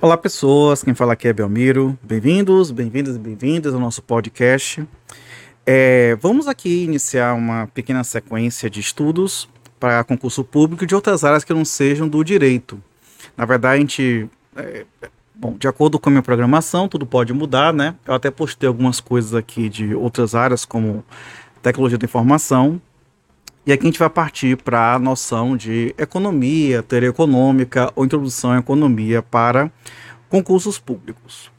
Olá, 0.00 0.18
pessoas. 0.18 0.82
Quem 0.82 0.94
fala 0.94 1.14
aqui 1.14 1.28
é 1.28 1.32
Belmiro. 1.32 1.98
Bem-vindos, 2.02 2.70
bem-vindas 2.70 3.16
e 3.16 3.18
bem-vindas 3.18 3.72
ao 3.72 3.80
nosso 3.80 4.02
podcast. 4.02 4.86
É, 5.64 6.16
vamos 6.20 6.46
aqui 6.46 6.84
iniciar 6.84 7.32
uma 7.34 7.68
pequena 7.68 8.04
sequência 8.04 8.68
de 8.68 8.80
estudos 8.80 9.48
para 9.80 10.04
concurso 10.04 10.44
público 10.44 10.84
de 10.84 10.94
outras 10.94 11.24
áreas 11.24 11.42
que 11.42 11.54
não 11.54 11.64
sejam 11.64 12.06
do 12.06 12.22
direito. 12.22 12.82
Na 13.36 13.46
verdade, 13.46 13.76
a 13.76 13.80
gente. 13.80 14.28
É, 14.56 14.84
bom, 15.34 15.56
de 15.58 15.66
acordo 15.66 15.98
com 15.98 16.10
a 16.10 16.12
minha 16.12 16.22
programação, 16.22 16.86
tudo 16.86 17.06
pode 17.06 17.32
mudar, 17.32 17.72
né? 17.72 17.94
Eu 18.06 18.14
até 18.14 18.30
postei 18.30 18.66
algumas 18.66 19.00
coisas 19.00 19.34
aqui 19.34 19.70
de 19.70 19.94
outras 19.94 20.34
áreas, 20.34 20.66
como 20.66 21.02
tecnologia 21.62 21.96
da 21.96 22.04
informação. 22.04 22.80
E 23.66 23.72
aqui 23.72 23.84
a 23.84 23.86
gente 23.86 23.98
vai 23.98 24.10
partir 24.10 24.58
para 24.58 24.94
a 24.94 24.98
noção 24.98 25.56
de 25.56 25.94
economia, 25.96 26.82
teoria 26.82 27.08
econômica 27.08 27.90
ou 27.96 28.04
introdução 28.04 28.52
à 28.52 28.58
economia 28.58 29.22
para 29.22 29.72
concursos 30.28 30.78
públicos. 30.78 31.50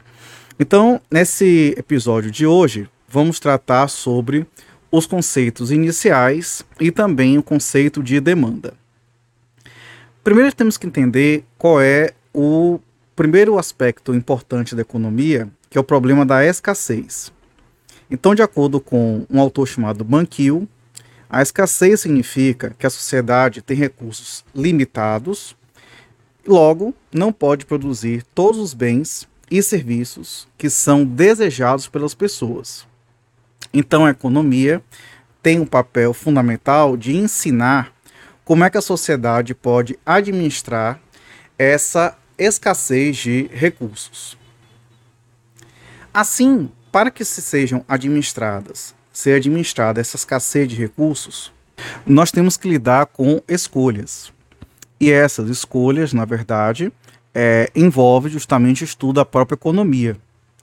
Então, 0.60 1.02
nesse 1.10 1.74
episódio 1.76 2.30
de 2.30 2.46
hoje, 2.46 2.88
vamos 3.10 3.40
tratar 3.40 3.88
sobre 3.88 4.46
os 4.92 5.08
conceitos 5.08 5.72
iniciais 5.72 6.64
e 6.80 6.92
também 6.92 7.40
o 7.40 7.44
conceito 7.44 8.04
de 8.04 8.20
demanda. 8.20 8.76
Primeiro 10.24 10.56
temos 10.56 10.78
que 10.78 10.86
entender 10.86 11.44
qual 11.58 11.82
é 11.82 12.14
o 12.32 12.80
primeiro 13.16 13.58
aspecto 13.58 14.14
importante 14.14 14.76
da 14.76 14.82
economia, 14.84 15.50
que 15.72 15.78
é 15.78 15.82
o 15.82 15.84
problema 15.84 16.24
da 16.24 16.46
escassez. 16.46 17.34
Então, 18.12 18.36
de 18.36 18.44
acordo 18.44 18.80
com 18.80 19.26
um 19.28 19.40
autor 19.40 19.68
chamado 19.68 20.04
Banquil, 20.04 20.68
a 21.30 21.42
escassez 21.42 22.02
significa 22.02 22.76
que 22.78 22.86
a 22.86 22.90
sociedade 22.90 23.62
tem 23.62 23.76
recursos 23.76 24.46
limitados, 24.54 25.56
logo 26.48 26.94
não 27.14 27.34
pode 27.34 27.66
produzir 27.66 28.24
todos 28.34 28.60
os 28.60 28.74
bens 28.74 29.28
e 29.50 29.62
serviços 29.62 30.48
que 30.58 30.70
são 30.70 31.06
desejados 31.06 31.88
pelas 31.88 32.14
pessoas. 32.14 32.86
Então 33.74 34.06
a 34.06 34.12
economia 34.12 34.82
tem 35.42 35.60
um 35.60 35.66
papel 35.66 36.14
fundamental 36.14 36.96
de 36.96 37.16
ensinar 37.16 37.94
como 38.44 38.64
é 38.64 38.70
que 38.70 38.78
a 38.78 38.82
sociedade 38.82 39.54
pode 39.54 40.00
administrar 40.06 41.00
essa 41.58 42.18
escassez 42.38 43.18
de 43.18 43.50
recursos. 43.52 44.38
Assim, 46.14 46.72
para 46.92 47.12
que 47.12 47.26
se 47.26 47.42
sejam 47.42 47.84
administradas, 47.88 48.95
ser 49.16 49.38
administrada 49.38 50.02
essa 50.02 50.18
escassez 50.18 50.68
de 50.68 50.76
recursos, 50.76 51.50
nós 52.06 52.32
temos 52.32 52.58
que 52.58 52.68
lidar 52.68 53.06
com 53.06 53.42
escolhas. 53.48 54.34
E 55.00 55.10
essas 55.10 55.50
escolhas, 55.50 56.12
na 56.12 56.26
verdade, 56.26 56.92
é, 57.34 57.72
envolve 57.74 58.30
justamente 58.30 58.84
o 58.84 58.86
estudo 58.86 59.14
da 59.14 59.26
própria 59.26 59.56
economia, 59.56 60.18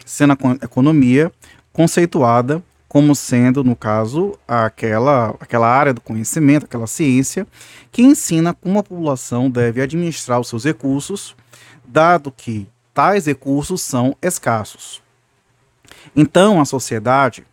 sendo 0.04 0.34
a 0.34 0.64
economia 0.64 1.32
conceituada 1.72 2.62
como 2.86 3.14
sendo, 3.14 3.64
no 3.64 3.74
caso, 3.74 4.38
aquela, 4.46 5.34
aquela 5.40 5.66
área 5.66 5.94
do 5.94 6.00
conhecimento, 6.02 6.66
aquela 6.66 6.86
ciência, 6.86 7.46
que 7.90 8.02
ensina 8.02 8.52
como 8.52 8.78
a 8.78 8.82
população 8.82 9.48
deve 9.48 9.80
administrar 9.80 10.38
os 10.38 10.48
seus 10.48 10.64
recursos, 10.64 11.34
dado 11.86 12.30
que 12.30 12.68
tais 12.92 13.24
recursos 13.24 13.80
são 13.80 14.14
escassos. 14.20 15.00
Então, 16.14 16.60
a 16.60 16.66
sociedade, 16.66 17.46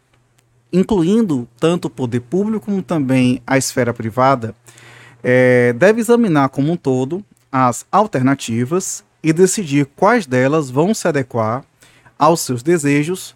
incluindo 0.72 1.48
tanto 1.60 1.86
o 1.86 1.90
poder 1.90 2.22
público 2.22 2.66
como 2.66 2.82
também 2.82 3.42
a 3.46 3.58
esfera 3.58 3.94
privada, 3.94 4.56
é, 5.24 5.74
deve 5.74 6.00
examinar 6.02 6.50
como 6.50 6.72
um 6.72 6.78
todo 6.78 7.24
as 7.52 7.86
alternativas 7.92 9.04
e 9.24 9.34
decidir 9.34 9.86
quais 9.96 10.26
delas 10.26 10.70
vão 10.70 10.94
se 10.94 11.08
adequar 11.08 11.64
aos 12.18 12.42
seus 12.42 12.64
desejos 12.64 13.36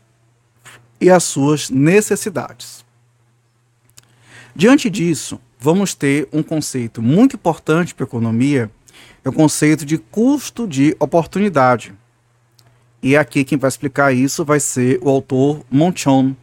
e 0.99 1.09
às 1.09 1.23
suas 1.23 1.69
necessidades. 1.69 2.85
Diante 4.55 4.89
disso, 4.89 5.39
vamos 5.59 5.93
ter 5.95 6.27
um 6.31 6.43
conceito 6.43 7.01
muito 7.01 7.35
importante 7.35 7.95
para 7.95 8.05
a 8.05 8.07
economia, 8.07 8.69
é 9.23 9.29
o 9.29 9.33
conceito 9.33 9.85
de 9.85 9.97
custo 9.97 10.67
de 10.67 10.95
oportunidade. 10.99 11.93
E 13.01 13.17
aqui 13.17 13.43
quem 13.43 13.57
vai 13.57 13.67
explicar 13.67 14.13
isso 14.13 14.45
vai 14.45 14.59
ser 14.59 14.99
o 15.01 15.09
autor 15.09 15.61
Monchon, 15.71 16.35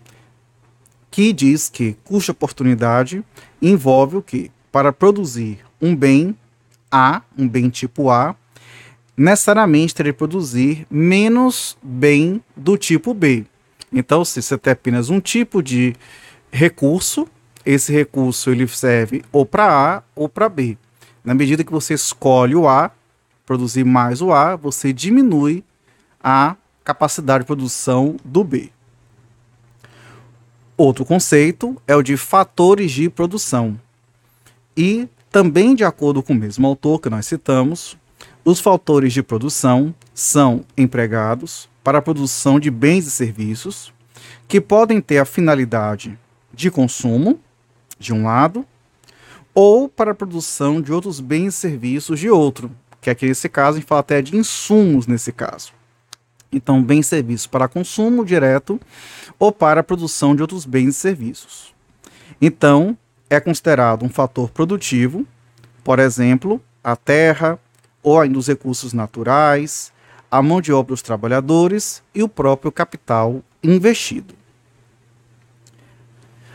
que 1.11 1.33
diz 1.33 1.69
que 1.69 1.97
custo 2.05 2.27
de 2.27 2.31
oportunidade 2.33 3.25
envolve 3.61 4.17
o 4.17 4.23
que? 4.23 4.51
Para 4.71 4.93
produzir 4.93 5.59
um 5.81 5.95
bem 5.97 6.37
A, 6.91 7.23
um 7.37 7.49
bem 7.49 7.69
tipo 7.69 8.11
A, 8.11 8.37
necessariamente 9.17 9.95
teria 9.95 10.13
que 10.13 10.19
produzir 10.19 10.87
menos 10.91 11.77
bem 11.83 12.43
do 12.57 12.77
tipo 12.79 13.13
B. 13.13 13.45
Então, 13.93 14.25
se 14.25 14.41
você 14.41 14.57
tem 14.57 14.73
apenas 14.73 15.11
um 15.11 15.21
tipo 15.21 15.63
de 15.63 15.95
recurso, 16.51 17.27
esse 17.67 17.93
recurso 17.93 18.51
ele 18.51 18.67
serve 18.69 19.23
ou 19.33 19.45
para 19.45 19.97
A 19.97 20.03
ou 20.15 20.29
para 20.29 20.49
B. 20.49 20.79
Na 21.25 21.35
medida 21.35 21.65
que 21.65 21.73
você 21.73 21.95
escolhe 21.95 22.55
o 22.55 22.69
A, 22.69 22.91
produzir 23.45 23.85
mais 23.85 24.23
o 24.23 24.33
A, 24.33 24.57
você 24.57 24.93
diminui 24.93 25.65
a 26.23 26.57
capacidade 26.85 27.45
de 27.45 27.47
produção 27.47 28.17
do 28.25 28.43
B. 28.45 28.71
Outro 30.83 31.05
conceito 31.05 31.77
é 31.87 31.95
o 31.95 32.03
de 32.03 32.17
fatores 32.17 32.91
de 32.91 33.11
produção. 33.11 33.79
E 34.75 35.07
também 35.31 35.75
de 35.75 35.85
acordo 35.85 36.23
com 36.23 36.33
o 36.33 36.37
mesmo 36.37 36.67
autor 36.67 36.99
que 37.03 37.11
nós 37.11 37.27
citamos, 37.27 37.99
os 38.43 38.61
fatores 38.61 39.13
de 39.13 39.23
produção 39.23 39.95
são 40.15 40.65
empregados, 40.79 41.69
para 41.85 41.99
a 41.99 42.03
produção 42.03 42.59
de 42.59 42.71
bens 42.71 43.07
e 43.07 43.11
serviços 43.11 43.93
que 44.49 44.59
podem 44.59 45.03
ter 45.03 45.19
a 45.19 45.27
finalidade 45.27 46.19
de 46.51 46.71
consumo, 46.71 47.39
de 47.99 48.15
um 48.15 48.25
lado, 48.25 48.65
ou 49.53 49.87
para 49.87 50.13
a 50.13 50.15
produção 50.15 50.81
de 50.81 50.95
outros 50.95 51.21
bens 51.21 51.57
e 51.57 51.59
serviços 51.59 52.19
de 52.19 52.31
outro, 52.31 52.71
que 53.03 53.11
aqui 53.11 53.27
nesse 53.27 53.51
caso 53.51 53.77
a 53.77 53.81
gente 53.81 53.87
fala 53.87 54.01
até 54.01 54.23
de 54.23 54.35
insumos 54.35 55.07
nesse 55.07 55.31
caso. 55.31 55.79
Então, 56.53 56.83
bens 56.83 57.07
e 57.07 57.09
serviços 57.11 57.47
para 57.47 57.69
consumo 57.69 58.25
direto 58.25 58.81
ou 59.39 59.53
para 59.53 59.81
a 59.81 59.85
produção 59.85 60.35
de 60.35 60.43
outros 60.43 60.67
bens 60.67 60.89
e 60.89 60.93
serviços. 60.99 61.75
Então, 62.41 62.97
é 63.29 63.39
considerado 63.39 64.05
um 64.05 64.09
fator 64.09 64.51
produtivo, 64.51 65.27
por 65.85 65.99
exemplo, 65.99 66.61
a 66.83 66.97
terra 66.97 67.59
ou 68.03 68.21
ainda 68.21 68.39
os 68.39 68.49
recursos 68.49 68.93
naturais, 68.93 69.93
a 70.31 70.43
mão 70.43 70.61
de 70.61 70.73
obra 70.73 70.93
dos 70.93 71.03
trabalhadores 71.03 72.03
e 72.15 72.23
o 72.23 72.29
próprio 72.29 72.73
capital 72.73 73.43
investido. 73.63 74.35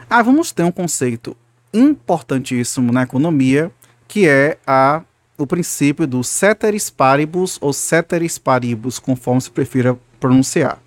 Ah, 0.10 0.22
vamos 0.22 0.52
ter 0.52 0.64
um 0.64 0.72
conceito 0.72 1.36
importantíssimo 1.74 2.92
na 2.92 3.04
economia, 3.04 3.72
que 4.08 4.28
é 4.28 4.58
a, 4.66 5.02
o 5.38 5.46
princípio 5.46 6.08
do 6.08 6.24
ceteris 6.24 6.90
paribus 6.90 7.58
ou 7.62 7.74
ceteris 7.74 8.38
paribus, 8.38 9.00
conforme 9.00 9.42
se 9.42 9.52
prefira 9.52 9.98
pronunciar. 10.20 10.82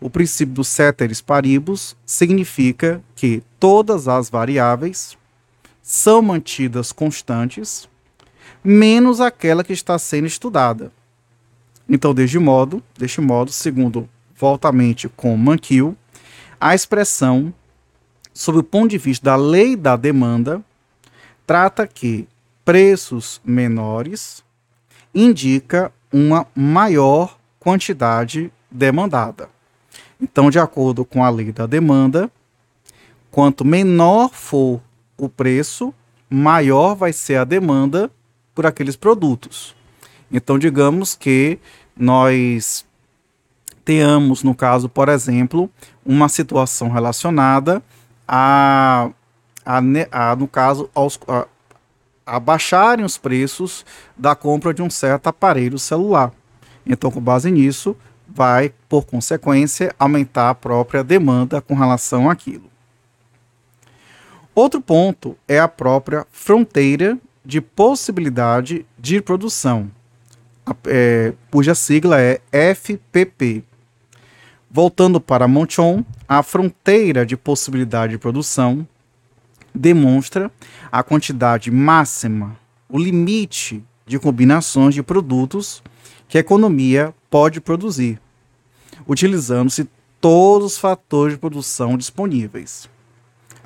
O 0.00 0.10
princípio 0.10 0.54
do 0.54 0.64
ceteris 0.64 1.20
paribus 1.20 1.96
significa 2.04 3.02
que 3.14 3.42
todas 3.58 4.08
as 4.08 4.28
variáveis 4.28 5.16
são 5.82 6.22
mantidas 6.22 6.92
constantes, 6.92 7.88
menos 8.62 9.20
aquela 9.20 9.62
que 9.62 9.72
está 9.72 9.98
sendo 9.98 10.26
estudada. 10.26 10.90
Então, 11.88 12.14
deste 12.14 12.38
modo, 12.38 12.82
deste 12.98 13.20
modo, 13.20 13.52
segundo 13.52 14.08
voltamente 14.34 15.08
com 15.10 15.36
Mankiw, 15.36 15.94
a 16.58 16.74
expressão, 16.74 17.52
sob 18.32 18.58
o 18.58 18.62
ponto 18.62 18.90
de 18.90 18.98
vista 18.98 19.26
da 19.26 19.36
lei 19.36 19.76
da 19.76 19.96
demanda, 19.96 20.64
trata 21.46 21.86
que 21.86 22.26
preços 22.64 23.40
menores 23.44 24.42
indica 25.14 25.92
uma 26.12 26.46
maior 26.54 27.38
quantidade 27.58 28.52
demandada. 28.70 29.48
Então, 30.20 30.50
de 30.50 30.58
acordo 30.58 31.04
com 31.04 31.24
a 31.24 31.30
lei 31.30 31.52
da 31.52 31.66
demanda, 31.66 32.30
quanto 33.30 33.64
menor 33.64 34.30
for 34.30 34.80
o 35.16 35.28
preço, 35.28 35.92
maior 36.30 36.94
vai 36.94 37.12
ser 37.12 37.36
a 37.36 37.44
demanda 37.44 38.10
por 38.54 38.66
aqueles 38.66 38.96
produtos. 38.96 39.74
Então, 40.30 40.58
digamos 40.58 41.14
que 41.14 41.58
nós 41.96 42.84
tenhamos, 43.84 44.42
no 44.42 44.54
caso, 44.54 44.88
por 44.88 45.08
exemplo, 45.08 45.70
uma 46.04 46.28
situação 46.28 46.90
relacionada 46.90 47.82
a, 48.26 49.10
a, 49.64 49.80
a 50.10 50.36
no 50.36 50.48
caso, 50.48 50.88
aos, 50.94 51.18
a, 51.28 51.46
a 52.26 52.40
baixarem 52.40 53.04
os 53.04 53.18
preços 53.18 53.84
da 54.16 54.34
compra 54.34 54.72
de 54.72 54.82
um 54.82 54.90
certo 54.90 55.26
aparelho 55.26 55.78
celular. 55.78 56.32
Então, 56.86 57.10
com 57.10 57.20
base 57.20 57.50
nisso, 57.50 57.96
vai, 58.28 58.72
por 58.88 59.04
consequência, 59.04 59.94
aumentar 59.98 60.50
a 60.50 60.54
própria 60.54 61.04
demanda 61.04 61.60
com 61.60 61.74
relação 61.74 62.28
àquilo. 62.28 62.70
Outro 64.54 64.80
ponto 64.80 65.36
é 65.48 65.58
a 65.58 65.68
própria 65.68 66.26
fronteira 66.30 67.18
de 67.44 67.60
possibilidade 67.60 68.86
de 68.98 69.20
produção 69.20 69.90
é, 70.86 71.34
cuja 71.50 71.74
sigla 71.74 72.20
é 72.20 72.40
FPP. 72.50 73.64
Voltando 74.70 75.20
para 75.20 75.46
Monchon, 75.46 76.04
a 76.26 76.42
fronteira 76.42 77.24
de 77.24 77.36
possibilidade 77.36 78.12
de 78.12 78.18
produção 78.18 78.86
demonstra 79.74 80.50
a 80.90 81.02
quantidade 81.02 81.70
máxima, 81.70 82.56
o 82.88 82.98
limite 82.98 83.82
de 84.06 84.18
combinações 84.18 84.94
de 84.94 85.02
produtos 85.02 85.82
que 86.28 86.38
a 86.38 86.40
economia 86.40 87.14
pode 87.28 87.60
produzir, 87.60 88.20
utilizando-se 89.06 89.88
todos 90.20 90.72
os 90.72 90.78
fatores 90.78 91.34
de 91.34 91.40
produção 91.40 91.98
disponíveis. 91.98 92.88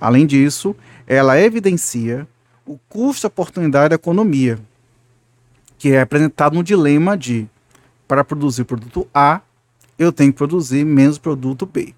Além 0.00 0.26
disso, 0.26 0.74
ela 1.06 1.40
evidencia 1.40 2.26
o 2.64 2.78
custo-oportunidade 2.88 3.90
da 3.90 3.94
economia, 3.96 4.58
que 5.76 5.92
é 5.92 6.00
apresentado 6.00 6.54
no 6.54 6.64
dilema 6.64 7.16
de 7.16 7.48
para 8.06 8.24
produzir 8.24 8.64
produto 8.64 9.06
A, 9.12 9.40
eu 9.98 10.12
tenho 10.12 10.32
que 10.32 10.38
produzir 10.38 10.84
menos 10.84 11.18
produto 11.18 11.66
B. 11.66 11.94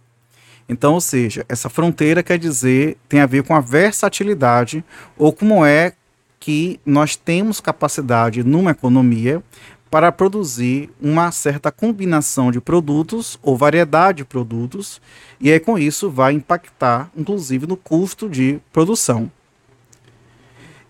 Então, 0.70 0.94
ou 0.94 1.00
seja, 1.00 1.44
essa 1.48 1.68
fronteira 1.68 2.22
quer 2.22 2.38
dizer, 2.38 2.96
tem 3.08 3.18
a 3.18 3.26
ver 3.26 3.42
com 3.42 3.56
a 3.56 3.60
versatilidade 3.60 4.84
ou 5.18 5.32
como 5.32 5.64
é 5.64 5.94
que 6.38 6.78
nós 6.86 7.16
temos 7.16 7.60
capacidade 7.60 8.44
numa 8.44 8.70
economia 8.70 9.42
para 9.90 10.12
produzir 10.12 10.88
uma 11.02 11.32
certa 11.32 11.72
combinação 11.72 12.52
de 12.52 12.60
produtos 12.60 13.36
ou 13.42 13.56
variedade 13.56 14.18
de 14.18 14.24
produtos, 14.24 15.02
e 15.40 15.50
aí 15.50 15.58
com 15.58 15.76
isso 15.76 16.08
vai 16.08 16.34
impactar, 16.34 17.10
inclusive, 17.16 17.66
no 17.66 17.76
custo 17.76 18.28
de 18.28 18.60
produção. 18.72 19.28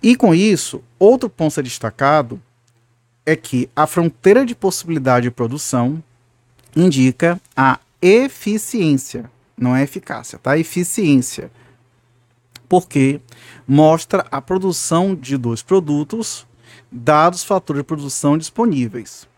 E 0.03 0.15
com 0.15 0.35
isso, 0.35 0.82
outro 0.99 1.31
ponto 1.31 1.59
a 1.59 1.62
destacado 1.62 2.38
é 3.25 3.35
que 3.35 3.71
a 3.75 3.87
fronteira 3.87 4.44
de 4.44 4.55
possibilidade 4.55 5.25
de 5.25 5.31
produção 5.31 6.05
indica 6.77 7.41
a 7.56 7.81
eficiência, 8.03 9.31
não 9.60 9.76
é 9.76 9.82
eficácia, 9.82 10.38
tá? 10.38 10.58
Eficiência. 10.58 11.50
Porque 12.68 13.20
mostra 13.66 14.26
a 14.30 14.40
produção 14.40 15.14
de 15.14 15.36
dois 15.36 15.62
produtos 15.62 16.46
dados 16.90 17.40
os 17.40 17.44
fatores 17.44 17.80
de 17.80 17.84
produção 17.84 18.36
disponíveis. 18.36 19.28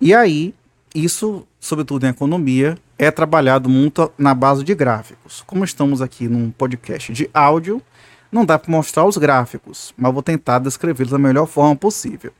E 0.00 0.14
aí, 0.14 0.54
isso, 0.94 1.46
sobretudo 1.58 2.06
em 2.06 2.10
economia, 2.10 2.78
é 2.98 3.10
trabalhado 3.10 3.68
muito 3.68 4.12
na 4.16 4.34
base 4.34 4.62
de 4.62 4.74
gráficos. 4.74 5.42
Como 5.46 5.64
estamos 5.64 6.00
aqui 6.00 6.28
num 6.28 6.50
podcast 6.50 7.12
de 7.12 7.28
áudio, 7.34 7.82
não 8.30 8.44
dá 8.44 8.58
para 8.58 8.70
mostrar 8.70 9.04
os 9.04 9.16
gráficos, 9.16 9.92
mas 9.96 10.12
vou 10.12 10.22
tentar 10.22 10.58
descrevê-los 10.58 11.12
da 11.12 11.18
melhor 11.18 11.46
forma 11.46 11.74
possível. 11.74 12.32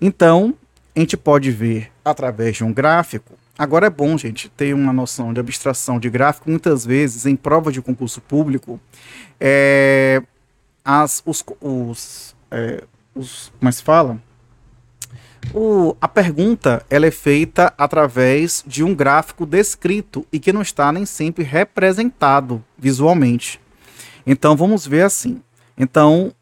Então, 0.00 0.54
a 0.94 1.00
gente 1.00 1.16
pode 1.16 1.50
ver 1.50 1.90
através 2.04 2.56
de 2.56 2.64
um 2.64 2.72
gráfico. 2.72 3.34
Agora 3.60 3.88
é 3.88 3.90
bom, 3.90 4.16
gente, 4.16 4.48
ter 4.48 4.72
uma 4.72 4.90
noção 4.90 5.34
de 5.34 5.38
abstração 5.38 6.00
de 6.00 6.08
gráfico. 6.08 6.48
Muitas 6.48 6.86
vezes, 6.86 7.26
em 7.26 7.36
prova 7.36 7.70
de 7.70 7.82
concurso 7.82 8.18
público, 8.18 8.80
é, 9.38 10.22
as, 10.82 11.22
os, 11.26 11.44
os, 11.60 12.34
é, 12.50 12.82
os 13.14 13.52
como 13.58 13.68
é 13.68 13.72
se 13.72 13.82
fala? 13.82 14.18
O, 15.52 15.94
a 16.00 16.08
pergunta 16.08 16.82
ela 16.88 17.04
é 17.04 17.10
feita 17.10 17.70
através 17.76 18.64
de 18.66 18.82
um 18.82 18.94
gráfico 18.94 19.44
descrito 19.44 20.26
e 20.32 20.40
que 20.40 20.54
não 20.54 20.62
está 20.62 20.90
nem 20.90 21.04
sempre 21.04 21.44
representado 21.44 22.64
visualmente. 22.78 23.60
Então 24.26 24.56
vamos 24.56 24.86
ver 24.86 25.02
assim. 25.02 25.42
Então 25.76 26.32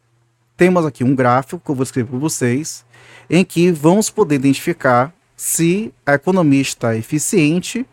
temos 0.55 0.85
aqui 0.85 1.03
um 1.03 1.13
gráfico 1.13 1.61
que 1.65 1.69
eu 1.69 1.75
vou 1.75 1.83
escrever 1.83 2.11
para 2.11 2.17
vocês, 2.17 2.85
em 3.29 3.43
que 3.43 3.73
vamos 3.73 4.09
poder 4.09 4.35
identificar 4.35 5.13
se 5.39 5.93
a 6.05 6.15
economia 6.15 6.59
está 6.59 6.97
eficiente, 6.97 7.85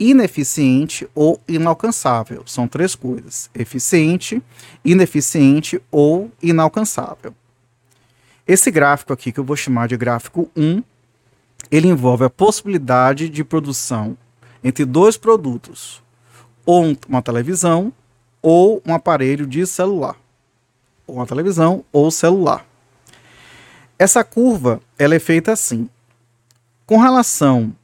ineficiente 0.00 1.08
ou 1.14 1.40
inalcançável. 1.46 2.42
São 2.44 2.66
três 2.66 2.96
coisas: 2.96 3.48
eficiente, 3.54 4.42
ineficiente 4.84 5.80
ou 5.92 6.28
inalcançável. 6.42 7.32
Esse 8.44 8.68
gráfico 8.68 9.12
aqui, 9.12 9.30
que 9.30 9.38
eu 9.38 9.44
vou 9.44 9.54
chamar 9.54 9.86
de 9.86 9.96
gráfico 9.96 10.50
1, 10.56 10.82
ele 11.70 11.86
envolve 11.86 12.24
a 12.24 12.30
possibilidade 12.30 13.28
de 13.28 13.44
produção 13.44 14.18
entre 14.64 14.84
dois 14.84 15.16
produtos, 15.16 16.02
ou 16.66 16.96
uma 17.08 17.22
televisão 17.22 17.92
ou 18.42 18.82
um 18.84 18.92
aparelho 18.92 19.46
de 19.46 19.64
celular, 19.68 20.16
ou 21.06 21.14
uma 21.14 21.26
televisão 21.28 21.84
ou 21.92 22.10
celular. 22.10 22.66
Essa 23.96 24.24
curva 24.24 24.80
ela 24.98 25.14
é 25.14 25.20
feita 25.20 25.52
assim. 25.52 25.88
Com 26.92 26.98
relação 26.98 27.74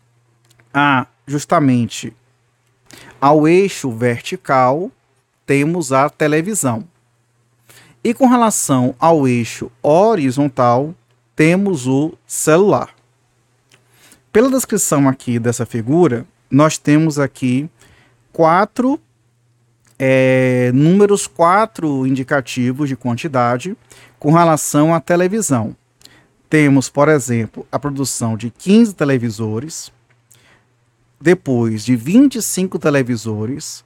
a 0.70 1.06
justamente 1.26 2.14
ao 3.19 3.49
eixo 3.49 3.90
vertical, 3.90 4.93
temos 5.46 5.94
a 5.94 6.10
televisão. 6.10 6.87
E 8.05 8.12
com 8.12 8.26
relação 8.26 8.94
ao 8.99 9.26
eixo 9.26 9.72
horizontal, 9.82 10.94
temos 11.34 11.87
o 11.87 12.12
celular. 12.26 12.90
Pela 14.31 14.50
descrição 14.50 15.08
aqui 15.08 15.38
dessa 15.38 15.64
figura, 15.64 16.26
nós 16.50 16.76
temos 16.76 17.19
aqui 17.19 17.66
quatro 18.31 19.00
é, 19.99 20.70
números, 20.75 21.26
quatro 21.26 22.06
indicativos 22.06 22.90
de 22.90 22.94
quantidade 22.94 23.75
com 24.19 24.34
relação 24.34 24.94
à 24.94 25.00
televisão. 25.00 25.75
Temos, 26.48 26.88
por 26.88 27.08
exemplo, 27.08 27.66
a 27.70 27.78
produção 27.78 28.36
de 28.36 28.50
15 28.50 28.94
televisores, 28.94 29.92
depois 31.20 31.84
de 31.84 31.94
25 31.94 32.78
televisores, 32.78 33.84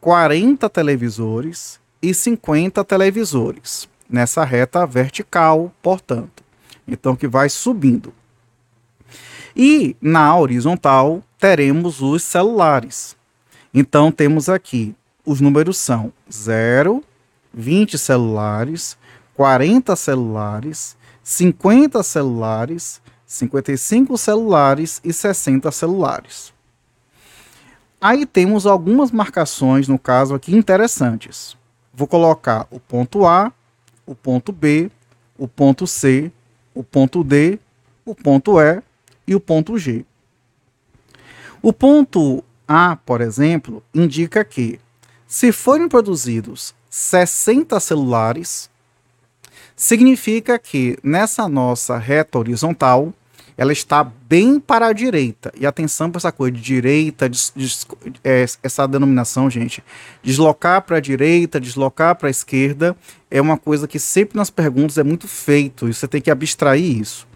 40 0.00 0.68
televisores 0.68 1.80
e 2.02 2.12
50 2.12 2.84
televisores 2.84 3.88
nessa 4.08 4.44
reta 4.44 4.84
vertical, 4.84 5.72
portanto. 5.80 6.42
Então 6.86 7.16
que 7.16 7.28
vai 7.28 7.48
subindo. 7.48 8.12
E 9.56 9.96
na 10.00 10.36
horizontal 10.36 11.22
teremos 11.38 12.02
os 12.02 12.22
celulares. 12.22 13.16
Então 13.72 14.12
temos 14.12 14.48
aqui 14.48 14.94
os 15.24 15.40
números 15.40 15.76
são 15.76 16.12
0, 16.30 17.02
20 17.54 17.96
celulares, 17.96 18.98
40 19.34 19.94
celulares, 19.94 20.96
50 21.22 22.02
celulares, 22.02 23.00
55 23.26 24.18
celulares 24.18 25.00
e 25.04 25.12
60 25.12 25.70
celulares. 25.70 26.52
Aí 28.00 28.26
temos 28.26 28.66
algumas 28.66 29.12
marcações, 29.12 29.86
no 29.86 29.98
caso 29.98 30.34
aqui, 30.34 30.54
interessantes. 30.56 31.56
Vou 31.94 32.08
colocar 32.08 32.66
o 32.70 32.80
ponto 32.80 33.26
A, 33.26 33.52
o 34.04 34.14
ponto 34.14 34.52
B, 34.52 34.90
o 35.38 35.46
ponto 35.46 35.86
C, 35.86 36.32
o 36.74 36.82
ponto 36.82 37.22
D, 37.22 37.60
o 38.04 38.14
ponto 38.14 38.60
E 38.60 38.82
e 39.26 39.34
o 39.34 39.40
ponto 39.40 39.78
G. 39.78 40.04
O 41.62 41.72
ponto 41.72 42.42
A, 42.66 42.96
por 42.96 43.20
exemplo, 43.20 43.82
indica 43.94 44.44
que 44.44 44.80
se 45.28 45.52
forem 45.52 45.88
produzidos 45.88 46.74
60 46.90 47.78
celulares, 47.78 48.68
significa 49.82 50.60
que 50.60 50.96
nessa 51.02 51.48
nossa 51.48 51.98
reta 51.98 52.38
horizontal 52.38 53.12
ela 53.58 53.72
está 53.72 54.04
bem 54.04 54.60
para 54.60 54.86
a 54.86 54.92
direita. 54.92 55.52
E 55.58 55.66
atenção 55.66 56.08
para 56.08 56.20
essa 56.20 56.30
coisa 56.30 56.52
de 56.52 56.62
direita, 56.62 57.28
é, 58.22 58.46
essa 58.62 58.86
denominação, 58.86 59.50
gente. 59.50 59.82
Deslocar 60.22 60.82
para 60.82 60.98
a 60.98 61.00
direita, 61.00 61.60
deslocar 61.60 62.14
para 62.14 62.28
a 62.28 62.30
esquerda, 62.30 62.96
é 63.28 63.40
uma 63.40 63.58
coisa 63.58 63.88
que 63.88 63.98
sempre 63.98 64.36
nas 64.36 64.50
perguntas 64.50 64.98
é 64.98 65.02
muito 65.02 65.26
feito, 65.26 65.88
e 65.88 65.92
você 65.92 66.06
tem 66.06 66.20
que 66.20 66.30
abstrair 66.30 67.00
isso. 67.00 67.26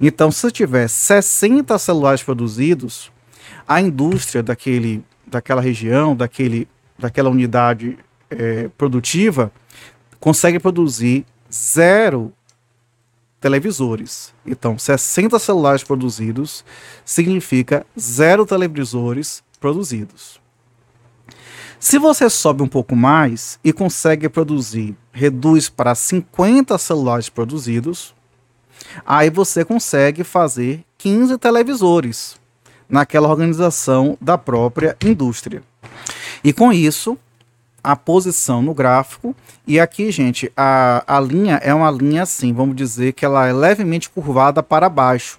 Então, 0.00 0.30
se 0.30 0.48
tiver 0.52 0.88
60 0.88 1.76
celulares 1.76 2.22
produzidos, 2.22 3.10
a 3.66 3.80
indústria 3.80 4.44
daquele, 4.44 5.04
daquela 5.26 5.60
região, 5.60 6.14
daquele, 6.14 6.68
daquela 6.96 7.30
unidade 7.30 7.98
é, 8.30 8.70
produtiva, 8.78 9.50
consegue 10.20 10.60
produzir 10.60 11.26
zero 11.56 12.32
televisores. 13.40 14.34
Então, 14.44 14.78
60 14.78 15.38
celulares 15.38 15.82
produzidos 15.82 16.64
significa 17.04 17.86
zero 17.98 18.44
televisores 18.44 19.42
produzidos. 19.60 20.40
Se 21.78 21.98
você 21.98 22.28
sobe 22.30 22.62
um 22.62 22.68
pouco 22.68 22.96
mais 22.96 23.58
e 23.62 23.72
consegue 23.72 24.28
produzir, 24.28 24.96
reduz 25.12 25.68
para 25.68 25.94
50 25.94 26.76
celulares 26.78 27.28
produzidos, 27.28 28.14
aí 29.04 29.30
você 29.30 29.64
consegue 29.64 30.24
fazer 30.24 30.84
15 30.98 31.36
televisores 31.38 32.40
naquela 32.88 33.28
organização 33.28 34.16
da 34.20 34.38
própria 34.38 34.96
indústria. 35.04 35.62
E 36.42 36.52
com 36.52 36.72
isso, 36.72 37.18
a 37.86 37.94
posição 37.94 38.60
no 38.60 38.74
gráfico. 38.74 39.32
E 39.64 39.78
aqui, 39.78 40.10
gente, 40.10 40.52
a, 40.56 41.04
a 41.06 41.20
linha 41.20 41.60
é 41.62 41.72
uma 41.72 41.88
linha 41.88 42.24
assim, 42.24 42.52
vamos 42.52 42.74
dizer 42.74 43.12
que 43.12 43.24
ela 43.24 43.46
é 43.46 43.52
levemente 43.52 44.10
curvada 44.10 44.60
para 44.60 44.88
baixo. 44.88 45.38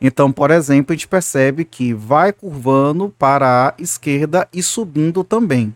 Então, 0.00 0.30
por 0.30 0.52
exemplo, 0.52 0.92
a 0.92 0.96
gente 0.96 1.08
percebe 1.08 1.64
que 1.64 1.92
vai 1.92 2.32
curvando 2.32 3.12
para 3.18 3.70
a 3.70 3.82
esquerda 3.82 4.48
e 4.52 4.62
subindo 4.62 5.24
também. 5.24 5.74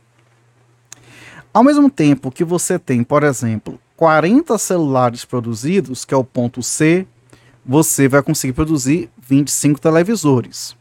Ao 1.52 1.64
mesmo 1.64 1.90
tempo 1.90 2.30
que 2.30 2.44
você 2.44 2.78
tem, 2.78 3.02
por 3.02 3.24
exemplo, 3.24 3.76
40 3.96 4.56
celulares 4.58 5.24
produzidos, 5.24 6.04
que 6.04 6.14
é 6.14 6.16
o 6.16 6.22
ponto 6.22 6.62
C, 6.62 7.04
você 7.64 8.06
vai 8.06 8.22
conseguir 8.22 8.52
produzir 8.52 9.10
25 9.18 9.80
televisores. 9.80 10.76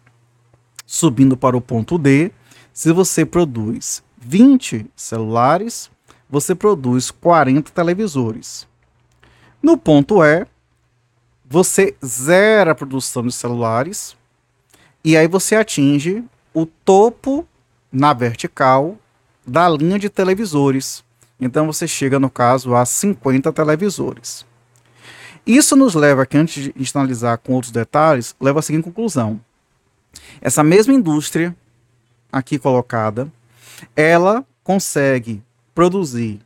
Subindo 0.86 1.36
para 1.36 1.58
o 1.58 1.62
ponto 1.62 1.98
D, 1.98 2.32
se 2.72 2.92
você 2.92 3.26
produz 3.26 4.04
20 4.28 4.88
celulares, 4.96 5.92
você 6.28 6.56
produz 6.56 7.12
40 7.12 7.72
televisores. 7.72 8.68
No 9.62 9.78
ponto 9.78 10.24
E, 10.24 10.48
você 11.48 11.96
zera 12.04 12.72
a 12.72 12.76
produção 12.76 13.22
de 13.22 13.32
celulares 13.32 14.18
e 15.04 15.16
aí 15.16 15.28
você 15.28 15.56
atinge 15.56 16.24
o 16.56 16.66
topo 16.66 17.48
na 17.92 18.14
vertical 18.14 18.98
da 19.46 19.70
linha 19.70 20.00
de 20.00 20.10
televisores. 20.10 21.04
Então 21.40 21.68
você 21.68 21.88
chega, 21.88 22.20
no 22.20 22.30
caso, 22.30 22.74
a 22.74 22.84
50 22.84 23.54
televisores. 23.54 24.44
Isso 25.46 25.76
nos 25.76 25.94
leva, 25.94 26.26
que 26.26 26.36
antes 26.36 26.64
de 26.64 26.74
analisar 26.96 27.38
com 27.38 27.54
outros 27.54 27.72
detalhes, 27.72 28.36
leva 28.42 28.58
a 28.58 28.64
seguinte 28.64 28.86
conclusão. 28.86 29.40
Essa 30.42 30.64
mesma 30.64 30.96
indústria 30.96 31.56
aqui 32.32 32.58
colocada, 32.58 33.32
ela 33.96 34.46
consegue 34.64 35.44
produzir, 35.74 36.40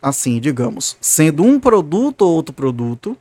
assim, 0.00 0.40
digamos, 0.40 0.96
sendo 1.00 1.42
um 1.44 1.60
produto 1.60 2.22
ou 2.22 2.34
outro 2.34 2.54
produto, 2.54 3.16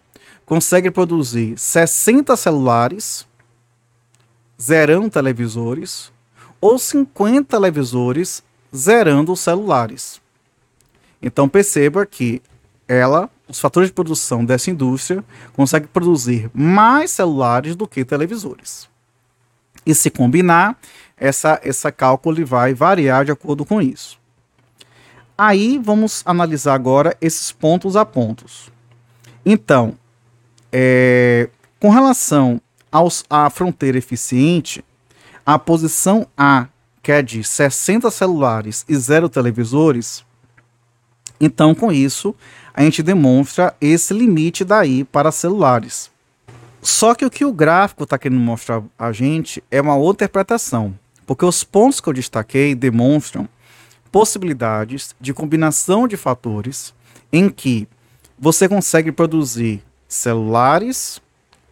consegue 0.45 0.89
produzir 0.91 1.57
60 1.57 2.35
celulares, 2.38 3.27
zerando 4.62 5.09
televisores, 5.09 6.12
ou 6.62 6.79
50 6.79 7.57
televisores, 7.57 8.43
zerando 8.75 9.35
celulares. 9.35 10.21
Então 11.21 11.50
perceba 11.50 12.05
que 12.05 12.41
ela, 12.88 13.29
os 13.47 13.59
fatores 13.59 13.89
de 13.89 13.93
produção 13.93 14.45
dessa 14.45 14.69
indústria, 14.69 15.24
consegue 15.53 15.88
produzir 15.88 16.50
mais 16.53 17.12
celulares 17.12 17.75
do 17.75 17.88
que 17.88 18.05
televisores. 18.05 18.88
E 19.85 19.93
se 19.93 20.09
combinar, 20.09 20.77
essa, 21.17 21.59
essa 21.63 21.91
cálculo 21.91 22.45
vai 22.45 22.73
variar 22.73 23.25
de 23.25 23.31
acordo 23.31 23.65
com 23.65 23.81
isso. 23.81 24.19
Aí 25.37 25.77
vamos 25.77 26.23
analisar 26.25 26.73
agora 26.73 27.15
esses 27.19 27.51
pontos 27.51 27.95
a 27.95 28.05
pontos. 28.05 28.71
Então, 29.45 29.95
é, 30.71 31.49
com 31.79 31.89
relação 31.89 32.59
aos, 32.91 33.23
à 33.29 33.49
fronteira 33.49 33.97
eficiente, 33.97 34.83
a 35.45 35.59
posição 35.59 36.25
A, 36.37 36.67
que 37.03 37.11
é 37.11 37.21
de 37.21 37.43
60 37.43 38.09
celulares 38.09 38.85
e 38.89 38.95
zero 38.95 39.29
televisores, 39.29 40.25
então 41.39 41.75
com 41.75 41.91
isso 41.91 42.33
a 42.73 42.81
gente 42.81 43.03
demonstra 43.03 43.75
esse 43.79 44.13
limite 44.13 44.65
daí 44.65 45.03
para 45.03 45.31
celulares. 45.31 46.09
Só 46.85 47.15
que 47.15 47.25
o 47.25 47.31
que 47.31 47.43
o 47.43 47.51
gráfico 47.51 48.03
está 48.03 48.15
querendo 48.15 48.39
mostrar 48.39 48.83
a 48.95 49.11
gente 49.11 49.63
é 49.71 49.81
uma 49.81 49.95
outra 49.95 50.23
interpretação, 50.23 50.93
porque 51.25 51.43
os 51.43 51.63
pontos 51.63 51.99
que 51.99 52.07
eu 52.07 52.13
destaquei 52.13 52.75
demonstram 52.75 53.49
possibilidades 54.11 55.15
de 55.19 55.33
combinação 55.33 56.07
de 56.07 56.15
fatores 56.15 56.93
em 57.33 57.49
que 57.49 57.87
você 58.37 58.69
consegue 58.69 59.11
produzir 59.11 59.81
celulares 60.07 61.19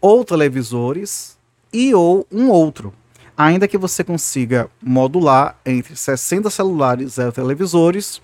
ou 0.02 0.26
televisores 0.26 1.38
e 1.72 1.94
ou 1.94 2.26
um 2.32 2.50
outro, 2.50 2.92
ainda 3.38 3.68
que 3.68 3.78
você 3.78 4.04
consiga 4.04 4.68
modular 4.82 5.60
entre 5.64 5.96
60 5.96 6.50
celulares 6.50 7.06
e 7.06 7.16
zero 7.18 7.32
televisores 7.32 8.20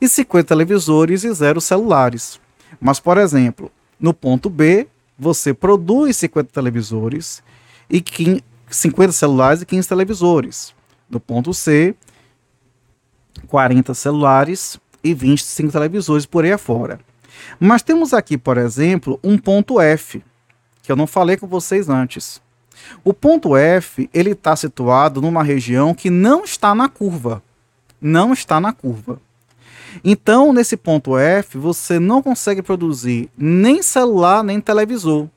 e 0.00 0.08
50 0.08 0.48
televisores 0.48 1.22
e 1.22 1.34
zero 1.34 1.60
celulares. 1.60 2.40
Mas, 2.80 2.98
por 2.98 3.18
exemplo, 3.18 3.70
no 4.00 4.14
ponto 4.14 4.48
B, 4.48 4.88
você 5.20 5.52
produz 5.52 6.16
50 6.16 6.50
televisores 6.50 7.42
e 7.90 8.02
50 8.70 9.12
celulares 9.12 9.60
e 9.60 9.66
15 9.66 9.86
televisores. 9.86 10.74
No 11.10 11.20
ponto 11.20 11.52
C, 11.52 11.94
40 13.46 13.92
celulares 13.92 14.80
e 15.04 15.12
25 15.12 15.70
televisores 15.70 16.24
por 16.24 16.44
aí 16.44 16.52
afora. 16.52 16.98
Mas 17.58 17.82
temos 17.82 18.14
aqui, 18.14 18.38
por 18.38 18.56
exemplo, 18.56 19.20
um 19.22 19.36
ponto 19.36 19.78
F, 19.78 20.22
que 20.82 20.90
eu 20.90 20.96
não 20.96 21.06
falei 21.06 21.36
com 21.36 21.46
vocês 21.46 21.90
antes. 21.90 22.40
O 23.04 23.12
ponto 23.12 23.54
F, 23.56 24.08
ele 24.14 24.30
está 24.30 24.56
situado 24.56 25.20
numa 25.20 25.42
região 25.42 25.94
que 25.94 26.08
não 26.08 26.44
está 26.44 26.74
na 26.74 26.88
curva. 26.88 27.42
Não 28.00 28.32
está 28.32 28.58
na 28.58 28.72
curva. 28.72 29.20
Então, 30.04 30.52
nesse 30.52 30.76
ponto 30.76 31.16
F, 31.16 31.58
você 31.58 31.98
não 31.98 32.22
consegue 32.22 32.62
produzir 32.62 33.30
nem 33.36 33.82
celular, 33.82 34.42
nem 34.42 34.60
televisor. 34.60 35.28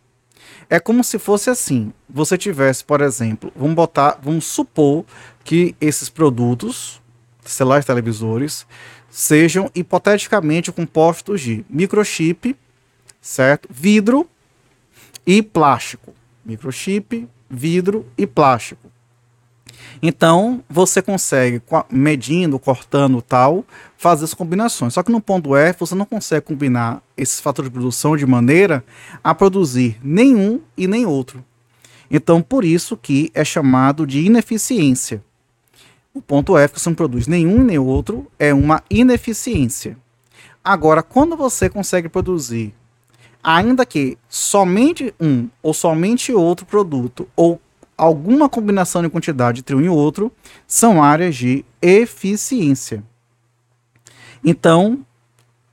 É 0.70 0.80
como 0.80 1.04
se 1.04 1.20
fosse 1.20 1.50
assim. 1.50 1.92
Você 2.10 2.38
tivesse, 2.38 2.84
por 2.84 3.02
exemplo, 3.02 3.52
vamos 3.56 3.76
botar, 3.76 4.20
vamos 4.22 4.46
supor 4.46 5.06
que 5.44 5.76
esses 5.80 6.10
produtos, 6.10 7.02
celulares 7.44 7.86
televisores, 7.86 8.66
sejam 9.10 9.70
hipoteticamente 9.76 10.72
compostos 10.72 11.42
de 11.42 11.66
microchip, 11.70 12.56
certo? 13.22 13.70
Vidro 13.72 14.28
e 15.26 15.42
plástico. 15.42 16.14
Microchip, 16.44 17.28
vidro 17.50 18.06
e 18.18 18.26
plástico. 18.26 18.93
Então, 20.02 20.64
você 20.70 21.02
consegue, 21.02 21.62
medindo, 21.90 22.60
cortando 22.60 23.22
tal, 23.22 23.66
fazer 23.98 24.26
as 24.26 24.34
combinações. 24.34 24.94
Só 24.94 25.04
que 25.04 25.12
no 25.12 25.22
ponto 25.22 25.56
F, 25.56 25.80
você 25.80 25.96
não 25.96 26.06
consegue 26.06 26.46
combinar 26.46 27.02
esses 27.16 27.40
fatores 27.40 27.70
de 27.70 27.74
produção 27.74 28.18
de 28.18 28.26
maneira 28.26 28.84
a 29.24 29.34
produzir 29.34 29.98
nenhum 30.04 30.60
e 30.78 30.88
nem 30.88 31.06
outro. 31.06 31.44
Então, 32.12 32.42
por 32.42 32.64
isso 32.64 32.98
que 32.98 33.32
é 33.34 33.44
chamado 33.44 34.06
de 34.06 34.20
ineficiência. 34.22 35.24
O 36.14 36.22
ponto 36.22 36.58
F, 36.58 36.76
que 36.76 36.80
você 36.80 36.90
não 36.90 36.96
produz 36.96 37.26
nenhum 37.26 37.64
nem 37.64 37.80
outro, 37.80 38.28
é 38.38 38.54
uma 38.54 38.84
ineficiência. 38.90 39.98
Agora, 40.64 41.02
quando 41.02 41.36
você 41.36 41.70
consegue 41.70 42.08
produzir, 42.08 42.74
ainda 43.44 43.86
que 43.86 44.18
somente 44.30 45.14
um 45.20 45.50
ou 45.62 45.74
somente 45.74 46.32
outro 46.32 46.66
produto, 46.66 47.28
ou 47.36 47.60
alguma 48.04 48.50
combinação 48.50 49.02
de 49.02 49.10
quantidade 49.10 49.60
entre 49.60 49.76
um 49.76 49.82
e 49.82 49.90
outro 49.90 50.32
são 50.68 51.02
áreas 51.02 51.36
de 51.36 51.66
eficiência. 51.82 53.04
Então, 54.44 55.06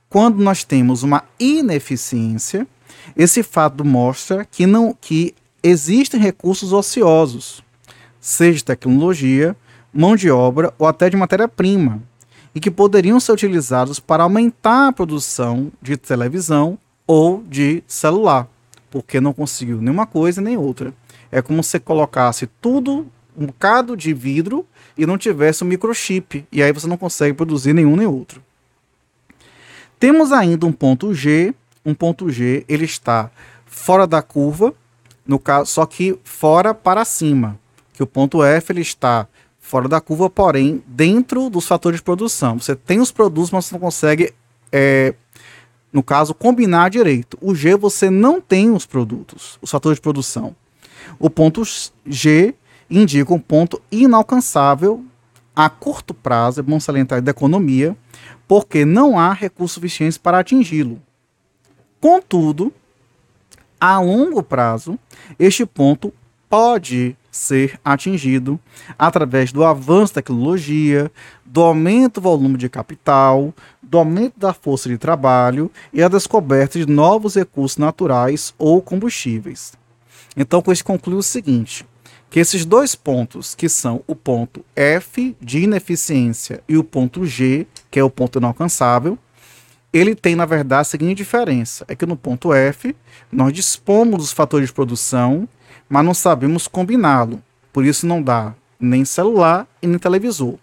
quando 0.09 0.41
nós 0.41 0.63
temos 0.63 1.03
uma 1.03 1.23
ineficiência, 1.39 2.67
esse 3.15 3.43
fato 3.43 3.83
mostra 3.83 4.45
que 4.45 4.65
não 4.65 4.93
que 4.99 5.35
existem 5.63 6.19
recursos 6.19 6.73
ociosos, 6.73 7.63
seja 8.19 8.63
tecnologia, 8.63 9.55
mão 9.93 10.15
de 10.15 10.29
obra 10.31 10.73
ou 10.77 10.87
até 10.87 11.09
de 11.09 11.17
matéria-prima, 11.17 12.01
e 12.53 12.59
que 12.59 12.71
poderiam 12.71 13.19
ser 13.19 13.31
utilizados 13.31 13.99
para 13.99 14.23
aumentar 14.23 14.87
a 14.87 14.91
produção 14.91 15.71
de 15.81 15.95
televisão 15.97 16.77
ou 17.07 17.43
de 17.43 17.83
celular, 17.87 18.47
porque 18.89 19.21
não 19.21 19.33
conseguiu 19.33 19.81
nenhuma 19.81 20.05
coisa 20.05 20.41
nem 20.41 20.57
outra. 20.57 20.93
É 21.31 21.41
como 21.41 21.63
se 21.63 21.79
colocasse 21.79 22.47
tudo, 22.59 23.07
um 23.37 23.45
bocado 23.45 23.95
de 23.95 24.13
vidro 24.13 24.65
e 24.97 25.05
não 25.05 25.17
tivesse 25.17 25.63
um 25.63 25.67
microchip. 25.67 26.45
E 26.51 26.61
aí 26.61 26.71
você 26.71 26.87
não 26.87 26.97
consegue 26.97 27.33
produzir 27.33 27.73
nenhum 27.73 27.95
nem 27.95 28.07
outro. 28.07 28.43
Temos 29.99 30.31
ainda 30.31 30.65
um 30.65 30.71
ponto 30.71 31.13
G. 31.13 31.53
Um 31.85 31.93
ponto 31.93 32.29
G 32.29 32.65
ele 32.67 32.85
está 32.85 33.31
fora 33.65 34.05
da 34.05 34.21
curva, 34.21 34.73
no 35.25 35.39
caso, 35.39 35.71
só 35.71 35.85
que 35.85 36.19
fora 36.23 36.73
para 36.73 37.05
cima. 37.05 37.57
Que 37.93 38.03
o 38.03 38.07
ponto 38.07 38.43
F 38.43 38.71
ele 38.71 38.81
está 38.81 39.27
fora 39.59 39.87
da 39.87 40.01
curva, 40.01 40.29
porém 40.29 40.83
dentro 40.85 41.49
dos 41.49 41.65
fatores 41.65 41.99
de 41.99 42.03
produção. 42.03 42.59
Você 42.59 42.75
tem 42.75 42.99
os 42.99 43.11
produtos, 43.11 43.51
mas 43.51 43.65
você 43.65 43.75
não 43.75 43.79
consegue, 43.79 44.33
é, 44.71 45.13
no 45.93 46.03
caso, 46.03 46.33
combinar 46.33 46.89
direito. 46.89 47.37
O 47.41 47.55
G 47.55 47.75
você 47.77 48.09
não 48.09 48.41
tem 48.41 48.71
os 48.71 48.85
produtos, 48.85 49.57
os 49.61 49.71
fatores 49.71 49.97
de 49.97 50.01
produção. 50.01 50.55
O 51.23 51.29
ponto 51.29 51.61
G 52.03 52.55
indica 52.89 53.31
um 53.31 53.37
ponto 53.37 53.79
inalcançável 53.91 55.05
a 55.55 55.69
curto 55.69 56.15
prazo, 56.15 56.61
é 56.61 56.63
bom 56.63 56.79
salientar 56.79 57.21
da 57.21 57.29
economia, 57.29 57.95
porque 58.47 58.83
não 58.83 59.19
há 59.19 59.31
recursos 59.31 59.75
suficientes 59.75 60.17
para 60.17 60.39
atingi-lo. 60.39 60.99
Contudo, 61.99 62.73
a 63.79 63.99
longo 63.99 64.41
prazo, 64.41 64.97
este 65.37 65.63
ponto 65.63 66.11
pode 66.49 67.15
ser 67.29 67.79
atingido 67.85 68.59
através 68.97 69.51
do 69.51 69.63
avanço 69.63 70.15
da 70.15 70.21
tecnologia, 70.23 71.11
do 71.45 71.61
aumento 71.61 72.15
do 72.15 72.21
volume 72.21 72.57
de 72.57 72.67
capital, 72.67 73.53
do 73.79 73.99
aumento 73.99 74.39
da 74.39 74.53
força 74.53 74.89
de 74.89 74.97
trabalho 74.97 75.69
e 75.93 76.01
a 76.01 76.07
descoberta 76.07 76.79
de 76.79 76.91
novos 76.91 77.35
recursos 77.35 77.77
naturais 77.77 78.55
ou 78.57 78.81
combustíveis. 78.81 79.79
Então, 80.35 80.61
com 80.61 80.71
isso 80.71 80.83
conclui 80.83 81.17
o 81.17 81.23
seguinte: 81.23 81.85
que 82.29 82.39
esses 82.39 82.65
dois 82.65 82.95
pontos, 82.95 83.53
que 83.53 83.67
são 83.67 84.03
o 84.07 84.15
ponto 84.15 84.63
F 84.75 85.35
de 85.41 85.59
ineficiência 85.59 86.63
e 86.67 86.77
o 86.77 86.83
ponto 86.83 87.25
G, 87.25 87.67
que 87.89 87.99
é 87.99 88.03
o 88.03 88.09
ponto 88.09 88.39
inalcançável, 88.39 89.17
ele 89.91 90.15
tem, 90.15 90.35
na 90.35 90.45
verdade, 90.45 90.81
a 90.81 90.85
seguinte 90.85 91.17
diferença: 91.17 91.83
é 91.87 91.95
que 91.95 92.05
no 92.05 92.15
ponto 92.15 92.53
F 92.53 92.95
nós 93.31 93.51
dispomos 93.51 94.17
dos 94.17 94.31
fatores 94.31 94.69
de 94.69 94.73
produção, 94.73 95.47
mas 95.89 96.05
não 96.05 96.13
sabemos 96.13 96.67
combiná-lo. 96.67 97.43
Por 97.73 97.85
isso 97.85 98.07
não 98.07 98.21
dá 98.21 98.53
nem 98.79 99.05
celular 99.05 99.67
e 99.81 99.87
nem 99.87 99.99
televisor. 99.99 100.57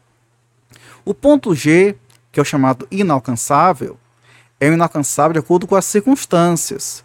O 1.04 1.14
ponto 1.14 1.54
G, 1.54 1.96
que 2.32 2.40
é 2.40 2.42
o 2.42 2.44
chamado 2.44 2.88
inalcançável, 2.90 3.98
é 4.60 4.68
o 4.68 4.72
inalcançável 4.72 5.34
de 5.34 5.38
acordo 5.38 5.66
com 5.66 5.76
as 5.76 5.84
circunstâncias, 5.84 7.04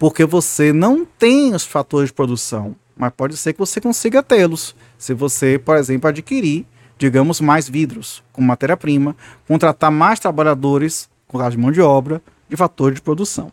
porque 0.00 0.24
você 0.24 0.72
não 0.72 1.04
tem 1.04 1.54
os 1.54 1.66
fatores 1.66 2.08
de 2.08 2.14
produção, 2.14 2.74
mas 2.96 3.12
pode 3.14 3.36
ser 3.36 3.52
que 3.52 3.58
você 3.58 3.82
consiga 3.82 4.22
tê-los, 4.22 4.74
se 4.96 5.12
você, 5.12 5.58
por 5.58 5.76
exemplo, 5.76 6.08
adquirir, 6.08 6.64
digamos, 6.96 7.38
mais 7.38 7.68
vidros 7.68 8.22
como 8.32 8.46
matéria-prima, 8.46 9.14
contratar 9.46 9.90
mais 9.90 10.18
trabalhadores 10.18 11.06
com 11.28 11.46
de 11.46 11.58
mão 11.58 11.70
de 11.70 11.82
obra 11.82 12.22
de 12.48 12.56
fatores 12.56 12.94
de 12.94 13.02
produção. 13.02 13.52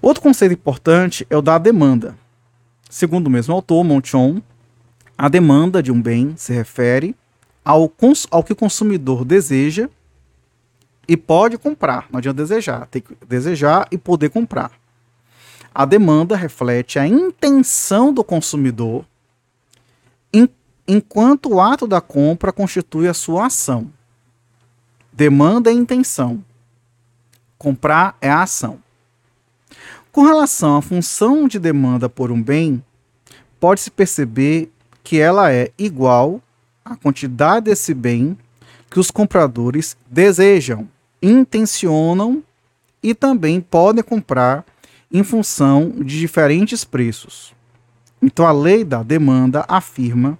Outro 0.00 0.22
conceito 0.22 0.52
importante 0.52 1.26
é 1.28 1.36
o 1.36 1.42
da 1.42 1.58
demanda. 1.58 2.16
Segundo 2.88 3.26
o 3.26 3.30
mesmo 3.30 3.52
autor, 3.52 3.82
Monchon, 3.82 4.40
a 5.18 5.28
demanda 5.28 5.82
de 5.82 5.90
um 5.90 6.00
bem 6.00 6.34
se 6.36 6.52
refere 6.52 7.16
ao, 7.64 7.92
ao 8.30 8.44
que 8.44 8.52
o 8.52 8.56
consumidor 8.56 9.24
deseja 9.24 9.90
e 11.06 11.16
pode 11.16 11.58
comprar. 11.58 12.06
Não 12.10 12.18
adianta 12.18 12.42
desejar, 12.42 12.86
tem 12.86 13.02
que 13.02 13.16
desejar 13.26 13.86
e 13.90 13.98
poder 13.98 14.30
comprar. 14.30 14.72
A 15.74 15.84
demanda 15.84 16.36
reflete 16.36 16.98
a 16.98 17.06
intenção 17.06 18.12
do 18.12 18.22
consumidor, 18.22 19.04
enquanto 20.86 21.50
o 21.50 21.60
ato 21.60 21.86
da 21.86 22.00
compra 22.00 22.52
constitui 22.52 23.08
a 23.08 23.14
sua 23.14 23.46
ação. 23.46 23.90
Demanda 25.12 25.70
é 25.70 25.72
intenção. 25.72 26.44
Comprar 27.56 28.16
é 28.20 28.28
a 28.28 28.42
ação. 28.42 28.78
Com 30.12 30.22
relação 30.22 30.76
à 30.76 30.82
função 30.82 31.48
de 31.48 31.58
demanda 31.58 32.08
por 32.08 32.30
um 32.30 32.40
bem, 32.40 32.84
pode-se 33.58 33.90
perceber 33.90 34.70
que 35.02 35.18
ela 35.18 35.52
é 35.52 35.72
igual 35.78 36.40
à 36.84 36.94
quantidade 36.94 37.66
desse 37.66 37.94
bem 37.94 38.36
que 38.90 39.00
os 39.00 39.10
compradores 39.10 39.96
desejam, 40.08 40.88
intencionam 41.24 42.42
e 43.02 43.14
também 43.14 43.60
podem 43.60 44.02
comprar 44.02 44.64
em 45.12 45.22
função 45.22 45.90
de 45.90 46.18
diferentes 46.18 46.84
preços. 46.84 47.54
Então, 48.20 48.46
a 48.46 48.52
lei 48.52 48.84
da 48.84 49.02
demanda 49.02 49.64
afirma 49.68 50.38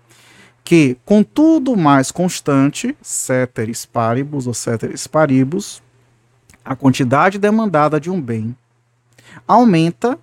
que, 0.64 0.96
contudo 1.04 1.76
mais 1.76 2.10
constante, 2.10 2.96
ceteris 3.02 3.84
paribus 3.84 4.46
ou 4.46 4.54
ceteris 4.54 5.06
paribus, 5.06 5.82
a 6.64 6.74
quantidade 6.74 7.38
demandada 7.38 8.00
de 8.00 8.10
um 8.10 8.20
bem 8.20 8.56
aumenta 9.46 10.18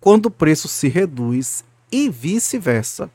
quando 0.00 0.26
o 0.26 0.30
preço 0.30 0.66
se 0.68 0.88
reduz 0.88 1.64
e 1.90 2.08
vice-versa. 2.08 3.10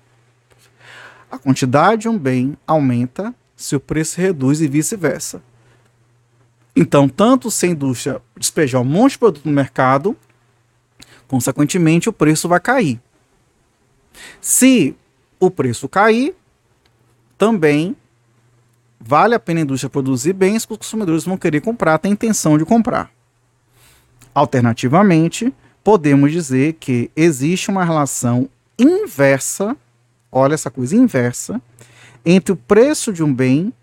A 1.30 1.38
quantidade 1.38 2.04
de 2.04 2.10
um 2.10 2.18
bem 2.18 2.56
aumenta 2.66 3.34
se 3.56 3.76
o 3.76 3.80
preço 3.80 4.22
reduz 4.22 4.62
e 4.62 4.68
vice-versa. 4.68 5.42
Então, 6.80 7.10
tanto 7.10 7.50
se 7.50 7.66
a 7.66 7.70
indústria 7.70 8.22
despejar 8.38 8.80
um 8.80 8.86
monte 8.86 9.14
de 9.14 9.18
produto 9.18 9.46
no 9.48 9.52
mercado, 9.52 10.16
consequentemente 11.28 12.08
o 12.08 12.14
preço 12.14 12.48
vai 12.48 12.60
cair. 12.60 13.02
Se 14.40 14.96
o 15.40 15.50
preço 15.50 15.90
cair, 15.90 16.36
também 17.36 17.96
vale 19.00 19.34
a 19.34 19.40
pena 19.40 19.62
a 19.62 19.64
indústria 19.64 19.90
produzir 19.90 20.34
bens 20.34 20.68
que 20.68 20.72
os 20.72 20.78
consumidores 20.78 21.24
vão 21.24 21.36
querer 21.36 21.62
comprar, 21.62 21.98
têm 21.98 22.12
intenção 22.12 22.60
de 22.60 22.64
comprar. 22.64 23.10
Alternativamente, 24.32 25.52
podemos 25.84 26.32
dizer 26.32 26.74
que 26.74 27.10
existe 27.16 27.72
uma 27.72 27.84
relação 27.84 28.48
inversa, 28.78 29.76
olha 30.32 30.54
essa 30.54 30.70
coisa 30.70 30.96
inversa, 30.96 31.60
entre 32.24 32.52
o 32.52 32.56
preço 32.56 33.12
de 33.12 33.24
um 33.24 33.34
bem 33.34 33.74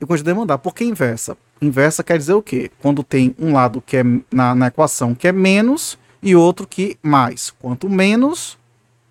e 0.00 0.04
o 0.04 0.06
quantidade 0.08 0.24
de 0.24 0.34
demandar. 0.34 0.58
Por 0.58 0.74
que 0.74 0.82
inversa? 0.82 1.36
Inversa 1.60 2.02
quer 2.02 2.16
dizer 2.16 2.32
o 2.32 2.42
quê? 2.42 2.70
Quando 2.80 3.02
tem 3.02 3.34
um 3.38 3.52
lado 3.52 3.82
que 3.82 3.98
é 3.98 4.04
na, 4.32 4.54
na 4.54 4.66
equação 4.68 5.14
que 5.14 5.28
é 5.28 5.32
menos 5.32 5.98
e 6.22 6.34
outro 6.34 6.66
que 6.66 6.96
mais. 7.02 7.50
Quanto 7.50 7.88
menos, 7.88 8.58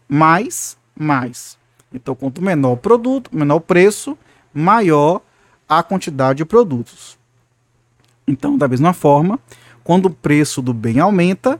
mais, 0.07 0.77
mais. 0.97 1.57
Então, 1.93 2.15
quanto 2.15 2.41
menor 2.41 2.73
o 2.73 2.77
produto, 2.77 3.29
menor 3.31 3.57
o 3.57 3.61
preço, 3.61 4.17
maior 4.53 5.21
a 5.67 5.83
quantidade 5.83 6.37
de 6.37 6.45
produtos. 6.45 7.17
Então, 8.27 8.57
da 8.57 8.67
mesma 8.67 8.93
forma, 8.93 9.39
quando 9.83 10.05
o 10.05 10.11
preço 10.11 10.61
do 10.61 10.73
bem 10.73 10.99
aumenta, 10.99 11.59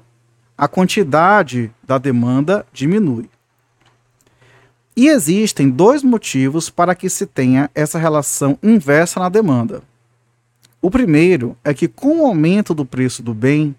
a 0.58 0.68
quantidade 0.68 1.72
da 1.84 1.98
demanda 1.98 2.66
diminui. 2.74 3.30
E 4.96 5.08
existem 5.08 5.70
dois 5.70 6.04
motivos 6.04 6.70
para 6.70 6.94
que 6.94 7.10
se 7.10 7.26
tenha 7.26 7.72
essa 7.74 7.98
relação 7.98 8.58
inversa 8.62 9.20
na 9.20 9.30
demanda. 9.30 9.82
O 10.82 10.90
primeiro 10.90 11.58
é 11.64 11.74
que, 11.74 11.88
com 11.88 12.22
o 12.22 12.26
aumento 12.26 12.74
do 12.74 12.86
preço 12.86 13.22
do 13.22 13.34
bem, 13.34 13.76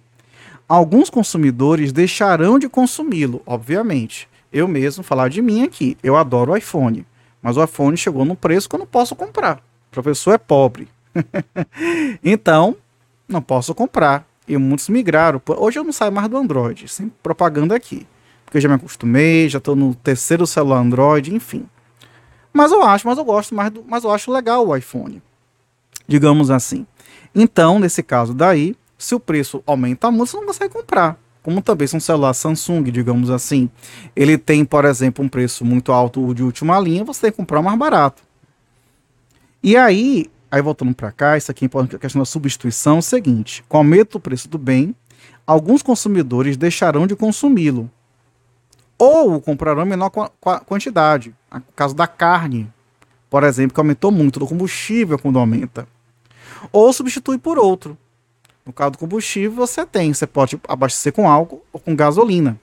alguns 0.68 1.08
consumidores 1.08 1.92
deixarão 1.92 2.58
de 2.58 2.68
consumi-lo, 2.68 3.42
obviamente. 3.46 4.28
Eu 4.52 4.68
mesmo, 4.68 5.02
falar 5.02 5.28
de 5.28 5.40
mim 5.40 5.62
aqui, 5.62 5.96
eu 6.02 6.16
adoro 6.16 6.52
o 6.52 6.56
iPhone, 6.56 7.06
mas 7.40 7.56
o 7.56 7.64
iPhone 7.64 7.96
chegou 7.96 8.24
num 8.24 8.34
preço 8.34 8.68
que 8.68 8.74
eu 8.74 8.78
não 8.78 8.86
posso 8.86 9.16
comprar. 9.16 9.58
O 9.88 9.92
professor 9.92 10.32
é 10.32 10.38
pobre. 10.38 10.88
então, 12.22 12.76
não 13.26 13.40
posso 13.40 13.74
comprar 13.74 14.26
e 14.46 14.56
muitos 14.58 14.88
migraram. 14.88 15.40
Hoje 15.56 15.78
eu 15.78 15.84
não 15.84 15.92
saio 15.92 16.12
mais 16.12 16.28
do 16.28 16.36
Android, 16.36 16.86
sem 16.88 17.08
propaganda 17.22 17.74
aqui. 17.74 18.06
Porque 18.44 18.58
eu 18.58 18.60
já 18.60 18.68
me 18.68 18.74
acostumei, 18.74 19.48
já 19.48 19.58
estou 19.58 19.74
no 19.74 19.94
terceiro 19.94 20.46
celular 20.46 20.80
Android, 20.80 21.34
enfim. 21.34 21.66
Mas 22.52 22.72
eu 22.72 22.82
acho, 22.82 23.06
mas 23.06 23.16
eu 23.16 23.24
gosto 23.24 23.54
mais 23.54 23.70
do, 23.70 23.84
mas 23.86 24.04
eu 24.04 24.10
acho 24.10 24.30
legal 24.30 24.66
o 24.66 24.76
iPhone. 24.76 25.22
Digamos 26.10 26.50
assim. 26.50 26.84
Então, 27.32 27.78
nesse 27.78 28.02
caso 28.02 28.34
daí, 28.34 28.74
se 28.98 29.14
o 29.14 29.20
preço 29.20 29.62
aumenta 29.64 30.10
muito, 30.10 30.30
você 30.30 30.36
não 30.36 30.46
consegue 30.46 30.74
comprar. 30.74 31.16
Como 31.40 31.62
também 31.62 31.86
se 31.86 31.96
um 31.96 32.00
celular 32.00 32.34
Samsung, 32.34 32.82
digamos 32.90 33.30
assim, 33.30 33.70
ele 34.16 34.36
tem, 34.36 34.64
por 34.64 34.84
exemplo, 34.84 35.24
um 35.24 35.28
preço 35.28 35.64
muito 35.64 35.92
alto 35.92 36.34
de 36.34 36.42
última 36.42 36.80
linha, 36.80 37.04
você 37.04 37.20
tem 37.22 37.30
que 37.30 37.36
comprar 37.36 37.62
mais 37.62 37.78
barato. 37.78 38.22
E 39.62 39.76
aí, 39.76 40.28
Aí 40.50 40.60
voltando 40.60 40.92
para 40.92 41.12
cá, 41.12 41.36
isso 41.36 41.48
aqui 41.48 41.66
é 41.66 41.96
a 41.96 41.98
questão 41.98 42.20
da 42.20 42.26
substituição, 42.26 42.96
é 42.96 42.98
o 42.98 43.02
seguinte: 43.02 43.62
com 43.68 43.76
o 43.76 43.80
aumento 43.80 44.12
do 44.14 44.20
preço 44.20 44.48
do 44.48 44.58
bem, 44.58 44.96
alguns 45.46 45.80
consumidores 45.80 46.56
deixarão 46.56 47.06
de 47.06 47.14
consumi-lo. 47.14 47.88
Ou 48.98 49.36
o 49.36 49.40
comprarão 49.40 49.82
em 49.82 49.88
menor 49.88 50.10
quantidade. 50.66 51.32
No 51.52 51.62
caso 51.74 51.94
da 51.94 52.06
carne, 52.06 52.70
por 53.30 53.44
exemplo, 53.44 53.74
que 53.74 53.80
aumentou 53.80 54.10
muito, 54.10 54.40
do 54.40 54.46
combustível 54.46 55.18
quando 55.18 55.38
aumenta. 55.38 55.86
Ou 56.72 56.92
substitui 56.92 57.38
por 57.38 57.58
outro. 57.58 57.96
No 58.64 58.72
caso 58.72 58.92
do 58.92 58.98
combustível, 58.98 59.52
você 59.52 59.84
tem, 59.86 60.12
você 60.12 60.26
pode 60.26 60.60
abastecer 60.68 61.12
com 61.12 61.28
álcool 61.28 61.64
ou 61.72 61.80
com 61.80 61.96
gasolina. 61.96 62.58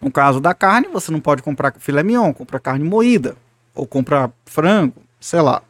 No 0.00 0.10
caso 0.10 0.40
da 0.40 0.52
carne, 0.52 0.88
você 0.88 1.12
não 1.12 1.20
pode 1.20 1.42
comprar 1.42 1.72
filé 1.78 2.02
mignon, 2.02 2.32
comprar 2.34 2.58
carne 2.58 2.84
moída, 2.84 3.36
ou 3.74 3.86
comprar 3.86 4.32
frango, 4.44 5.00
sei 5.20 5.40
lá. 5.40 5.62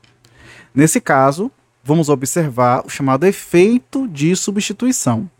Nesse 0.74 1.00
caso, 1.00 1.52
vamos 1.84 2.08
observar 2.08 2.84
o 2.86 2.88
chamado 2.88 3.26
efeito 3.26 4.08
de 4.08 4.34
substituição. 4.34 5.30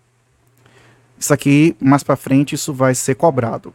Isso 1.19 1.33
aqui, 1.33 1.77
mais 1.81 2.03
para 2.03 2.17
frente, 2.17 2.55
isso 2.55 2.75
vai 2.75 2.95
ser 2.95 3.15
cobrado. 3.15 3.73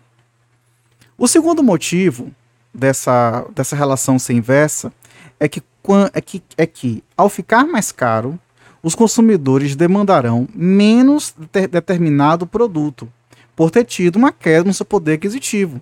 O 1.18 1.28
segundo 1.28 1.64
motivo 1.64 2.32
dessa, 2.74 3.48
dessa 3.56 3.76
relação 3.76 4.20
ser 4.20 4.34
inversa 4.34 4.94
é 5.40 5.48
que, 5.48 5.64
é, 6.13 6.21
que, 6.21 6.41
é 6.58 6.65
que, 6.65 7.04
ao 7.15 7.30
ficar 7.30 7.65
mais 7.65 7.91
caro, 7.91 8.39
os 8.82 8.95
consumidores 8.95 9.76
demandarão 9.76 10.47
menos 10.54 11.34
de 11.52 11.67
determinado 11.67 12.45
produto, 12.45 13.12
por 13.56 13.71
ter 13.71 13.84
tido 13.84 14.17
uma 14.17 14.32
queda 14.32 14.65
no 14.65 14.73
seu 14.73 14.86
poder 14.86 15.13
aquisitivo, 15.13 15.82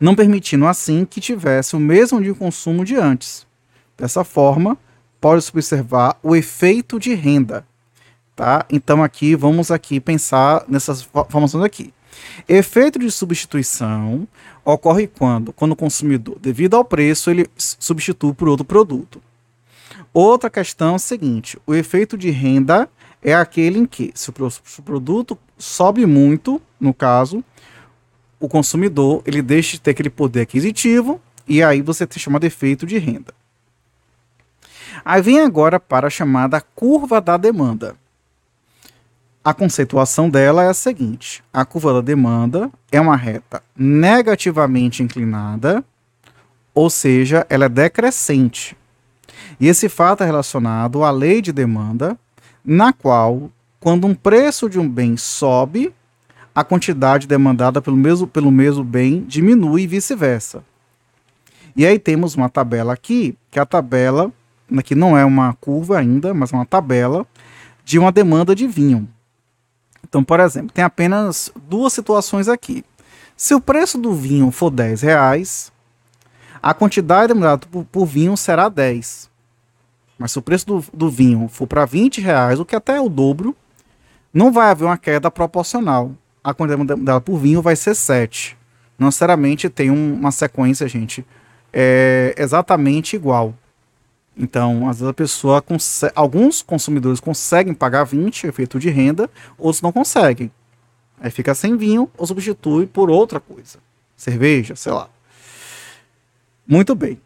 não 0.00 0.14
permitindo 0.14 0.66
assim 0.66 1.04
que 1.04 1.20
tivesse 1.20 1.76
o 1.76 1.80
mesmo 1.80 2.22
de 2.22 2.32
consumo 2.32 2.84
de 2.84 2.96
antes. 2.96 3.46
Dessa 3.96 4.24
forma, 4.24 4.76
pode-se 5.20 5.50
observar 5.50 6.18
o 6.22 6.34
efeito 6.34 6.98
de 6.98 7.14
renda. 7.14 7.66
Tá? 8.34 8.66
Então 8.68 9.02
aqui 9.02 9.36
vamos 9.36 9.70
aqui 9.70 10.00
pensar 10.00 10.64
nessas 10.66 11.00
informações 11.00 11.64
aqui. 11.64 11.94
Efeito 12.48 12.98
de 12.98 13.10
substituição 13.10 14.26
ocorre 14.64 15.06
quando, 15.06 15.52
quando 15.52 15.72
o 15.72 15.76
consumidor, 15.76 16.38
devido 16.38 16.74
ao 16.74 16.84
preço, 16.84 17.30
ele 17.30 17.46
substitui 17.56 18.32
por 18.34 18.48
outro 18.48 18.64
produto. 18.64 19.22
Outra 20.12 20.50
questão 20.50 20.92
é 20.92 20.96
a 20.96 20.98
seguinte: 20.98 21.58
o 21.66 21.74
efeito 21.74 22.16
de 22.16 22.30
renda 22.30 22.88
é 23.22 23.34
aquele 23.34 23.78
em 23.78 23.86
que, 23.86 24.12
se 24.14 24.30
o 24.30 24.82
produto 24.82 25.38
sobe 25.58 26.04
muito, 26.06 26.60
no 26.78 26.92
caso, 26.92 27.42
o 28.38 28.48
consumidor 28.48 29.22
ele 29.24 29.40
deixa 29.40 29.72
de 29.72 29.80
ter 29.80 29.92
aquele 29.92 30.10
poder 30.10 30.42
aquisitivo 30.42 31.20
e 31.48 31.62
aí 31.62 31.80
você 31.80 32.06
tem 32.06 32.18
chamado 32.18 32.44
efeito 32.44 32.86
de 32.86 32.98
renda. 32.98 33.32
Aí 35.04 35.20
vem 35.22 35.40
agora 35.40 35.80
para 35.80 36.06
a 36.06 36.10
chamada 36.10 36.60
curva 36.60 37.20
da 37.20 37.36
demanda. 37.36 37.96
A 39.44 39.52
conceituação 39.52 40.30
dela 40.30 40.64
é 40.64 40.68
a 40.68 40.74
seguinte: 40.74 41.44
a 41.52 41.66
curva 41.66 41.92
da 41.92 42.00
demanda 42.00 42.70
é 42.90 42.98
uma 42.98 43.14
reta 43.14 43.62
negativamente 43.76 45.02
inclinada, 45.02 45.84
ou 46.74 46.88
seja, 46.88 47.46
ela 47.50 47.66
é 47.66 47.68
decrescente. 47.68 48.74
E 49.60 49.68
esse 49.68 49.88
fato 49.90 50.22
é 50.22 50.26
relacionado 50.26 51.04
à 51.04 51.10
lei 51.10 51.42
de 51.42 51.52
demanda, 51.52 52.18
na 52.64 52.90
qual, 52.90 53.50
quando 53.78 54.06
um 54.06 54.14
preço 54.14 54.68
de 54.70 54.78
um 54.80 54.88
bem 54.88 55.14
sobe, 55.14 55.94
a 56.54 56.64
quantidade 56.64 57.26
demandada 57.26 57.82
pelo 57.82 57.98
mesmo, 57.98 58.26
pelo 58.26 58.50
mesmo 58.50 58.82
bem 58.82 59.24
diminui 59.28 59.82
e 59.82 59.86
vice-versa. 59.86 60.64
E 61.76 61.84
aí 61.84 61.98
temos 61.98 62.34
uma 62.34 62.48
tabela 62.48 62.94
aqui, 62.94 63.36
que 63.50 63.58
é 63.58 63.62
a 63.62 63.66
tabela, 63.66 64.32
que 64.84 64.94
não 64.94 65.18
é 65.18 65.24
uma 65.24 65.52
curva 65.54 65.98
ainda, 65.98 66.32
mas 66.32 66.50
uma 66.50 66.64
tabela 66.64 67.26
de 67.84 67.98
uma 67.98 68.10
demanda 68.10 68.54
de 68.54 68.66
vinho. 68.66 69.06
Então, 70.06 70.22
por 70.22 70.38
exemplo, 70.40 70.70
tem 70.72 70.84
apenas 70.84 71.50
duas 71.68 71.92
situações 71.92 72.48
aqui. 72.48 72.84
Se 73.36 73.54
o 73.54 73.60
preço 73.60 73.98
do 73.98 74.14
vinho 74.14 74.50
for 74.50 74.70
10 74.70 75.02
reais, 75.02 75.72
a 76.62 76.72
quantidade 76.72 77.28
demandada 77.28 77.66
por, 77.66 77.84
por 77.84 78.06
vinho 78.06 78.36
será 78.36 78.68
10. 78.68 79.28
Mas 80.18 80.32
se 80.32 80.38
o 80.38 80.42
preço 80.42 80.66
do, 80.66 80.84
do 80.92 81.10
vinho 81.10 81.48
for 81.48 81.66
para 81.66 81.84
20 81.84 82.20
reais, 82.20 82.60
o 82.60 82.64
que 82.64 82.76
até 82.76 82.96
é 82.96 83.00
o 83.00 83.08
dobro, 83.08 83.56
não 84.32 84.52
vai 84.52 84.70
haver 84.70 84.84
uma 84.84 84.98
queda 84.98 85.30
proporcional. 85.30 86.12
A 86.42 86.54
quantidade 86.54 86.86
demandada 86.86 87.20
por 87.20 87.38
vinho 87.38 87.60
vai 87.60 87.74
ser 87.74 87.94
7. 87.94 88.56
Não 88.98 89.06
necessariamente 89.06 89.68
tem 89.68 89.90
um, 89.90 90.14
uma 90.14 90.30
sequência, 90.30 90.86
gente, 90.86 91.26
é 91.72 92.34
exatamente 92.38 93.16
igual. 93.16 93.54
Então, 94.36 94.88
às 94.88 94.98
vezes 94.98 95.10
a 95.10 95.14
pessoa 95.14 95.62
consegue, 95.62 96.12
alguns 96.16 96.60
consumidores 96.60 97.20
conseguem 97.20 97.72
pagar 97.72 98.04
20 98.04 98.46
efeito 98.46 98.78
de 98.78 98.90
renda, 98.90 99.30
outros 99.56 99.80
não 99.80 99.92
conseguem. 99.92 100.50
Aí 101.20 101.30
fica 101.30 101.54
sem 101.54 101.76
vinho 101.76 102.10
ou 102.18 102.26
substitui 102.26 102.86
por 102.86 103.08
outra 103.08 103.38
coisa. 103.38 103.78
Cerveja, 104.16 104.74
sei 104.74 104.92
lá. 104.92 105.08
Muito 106.66 106.94
bem. 106.94 107.20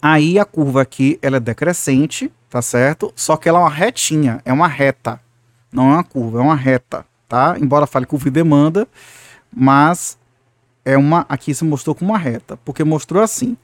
Aí 0.00 0.38
a 0.38 0.44
curva 0.44 0.82
aqui, 0.82 1.18
ela 1.22 1.36
é 1.36 1.40
decrescente, 1.40 2.30
tá 2.50 2.60
certo? 2.60 3.12
Só 3.16 3.36
que 3.36 3.48
ela 3.48 3.58
é 3.58 3.62
uma 3.62 3.70
retinha, 3.70 4.42
é 4.44 4.52
uma 4.52 4.68
reta. 4.68 5.20
Não 5.72 5.90
é 5.90 5.94
uma 5.94 6.04
curva, 6.04 6.40
é 6.40 6.42
uma 6.42 6.56
reta, 6.56 7.06
tá? 7.28 7.56
Embora 7.58 7.86
fale 7.86 8.04
curva 8.04 8.28
e 8.28 8.30
demanda, 8.30 8.86
mas 9.50 10.18
é 10.84 10.98
uma 10.98 11.24
aqui 11.28 11.54
se 11.54 11.64
mostrou 11.64 11.94
como 11.94 12.10
uma 12.10 12.18
reta, 12.18 12.56
porque 12.58 12.84
mostrou 12.84 13.22
assim, 13.22 13.56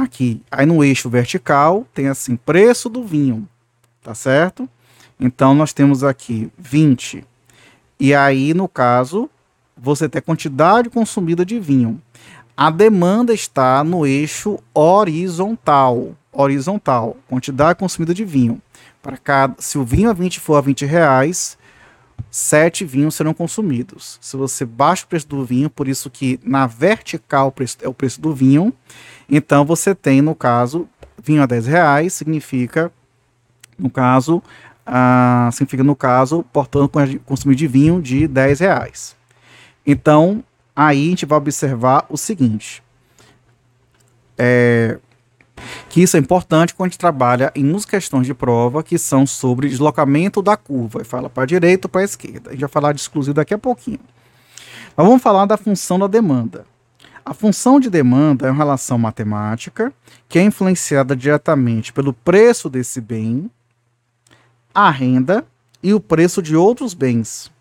aqui, 0.00 0.42
aí 0.50 0.64
no 0.64 0.82
eixo 0.82 1.10
vertical 1.10 1.86
tem 1.94 2.08
assim, 2.08 2.36
preço 2.36 2.88
do 2.88 3.04
vinho, 3.04 3.48
tá 4.02 4.14
certo? 4.14 4.68
Então 5.18 5.54
nós 5.54 5.72
temos 5.72 6.02
aqui 6.02 6.50
20. 6.58 7.24
E 8.00 8.14
aí 8.14 8.54
no 8.54 8.68
caso, 8.68 9.28
você 9.76 10.08
tem 10.08 10.18
a 10.18 10.22
quantidade 10.22 10.90
consumida 10.90 11.44
de 11.44 11.58
vinho. 11.58 12.00
A 12.56 12.70
demanda 12.70 13.32
está 13.32 13.82
no 13.82 14.06
eixo 14.06 14.58
horizontal, 14.74 16.14
horizontal, 16.30 17.16
quantidade 17.28 17.78
consumida 17.78 18.14
de 18.14 18.24
vinho. 18.24 18.60
Para 19.02 19.16
cada, 19.16 19.54
se 19.58 19.78
o 19.78 19.84
vinho 19.84 20.10
a 20.10 20.12
20 20.12 20.38
for 20.38 20.56
a 20.56 20.60
20 20.60 20.84
reais, 20.84 21.58
sete 22.30 22.84
vinhos 22.84 23.14
serão 23.14 23.34
consumidos. 23.34 24.18
Se 24.20 24.36
você 24.36 24.64
baixa 24.64 25.04
o 25.04 25.08
preço 25.08 25.28
do 25.28 25.44
vinho, 25.44 25.68
por 25.68 25.88
isso 25.88 26.10
que 26.10 26.38
na 26.42 26.66
vertical 26.66 27.54
é 27.80 27.88
o 27.88 27.94
preço 27.94 28.20
do 28.20 28.34
vinho, 28.34 28.72
então 29.28 29.64
você 29.64 29.94
tem, 29.94 30.20
no 30.20 30.34
caso, 30.34 30.88
vinho 31.22 31.42
a 31.42 31.46
10 31.46 31.66
reais, 31.66 32.12
significa, 32.12 32.92
no 33.78 33.88
caso, 33.88 34.42
ah, 34.84 35.48
significa, 35.52 35.84
no 35.84 35.96
caso, 35.96 36.44
portanto, 36.52 36.90
consumir 37.24 37.54
de 37.54 37.66
vinho 37.66 38.00
de 38.00 38.26
10 38.26 38.60
reais. 38.60 39.16
Então, 39.86 40.42
aí 40.74 41.06
a 41.06 41.10
gente 41.10 41.26
vai 41.26 41.38
observar 41.38 42.06
o 42.08 42.16
seguinte. 42.16 42.82
É, 44.36 44.98
que 45.92 46.00
isso 46.00 46.16
é 46.16 46.20
importante 46.20 46.74
quando 46.74 46.86
a 46.86 46.88
gente 46.88 46.98
trabalha 46.98 47.52
em 47.54 47.68
umas 47.68 47.84
questões 47.84 48.26
de 48.26 48.32
prova 48.32 48.82
que 48.82 48.96
são 48.96 49.26
sobre 49.26 49.68
deslocamento 49.68 50.40
da 50.40 50.56
curva. 50.56 51.02
E 51.02 51.04
fala 51.04 51.28
para 51.28 51.42
a 51.42 51.46
direita 51.46 51.86
ou 51.86 51.90
para 51.90 52.00
a 52.00 52.04
esquerda. 52.04 52.48
A 52.48 52.52
gente 52.52 52.62
vai 52.62 52.70
falar 52.70 52.94
de 52.94 53.00
exclusivo 53.02 53.34
daqui 53.34 53.52
a 53.52 53.58
pouquinho. 53.58 54.00
Mas 54.96 55.06
vamos 55.06 55.22
falar 55.22 55.44
da 55.44 55.58
função 55.58 55.98
da 55.98 56.06
demanda. 56.06 56.64
A 57.22 57.34
função 57.34 57.78
de 57.78 57.90
demanda 57.90 58.46
é 58.46 58.50
uma 58.50 58.56
relação 58.56 58.96
matemática 58.96 59.92
que 60.30 60.38
é 60.38 60.42
influenciada 60.42 61.14
diretamente 61.14 61.92
pelo 61.92 62.14
preço 62.14 62.70
desse 62.70 62.98
bem, 62.98 63.50
a 64.74 64.88
renda 64.88 65.44
e 65.82 65.92
o 65.92 66.00
preço 66.00 66.40
de 66.40 66.56
outros 66.56 66.94
bens. 66.94 67.52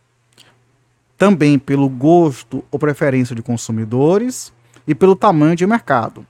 Também 1.17 1.60
pelo 1.60 1.89
gosto 1.89 2.63
ou 2.72 2.80
preferência 2.80 3.36
de 3.36 3.41
consumidores 3.41 4.54
e 4.88 4.96
pelo 4.96 5.17
tamanho 5.17 5.58
de 5.58 5.67
mercado. 5.67 6.26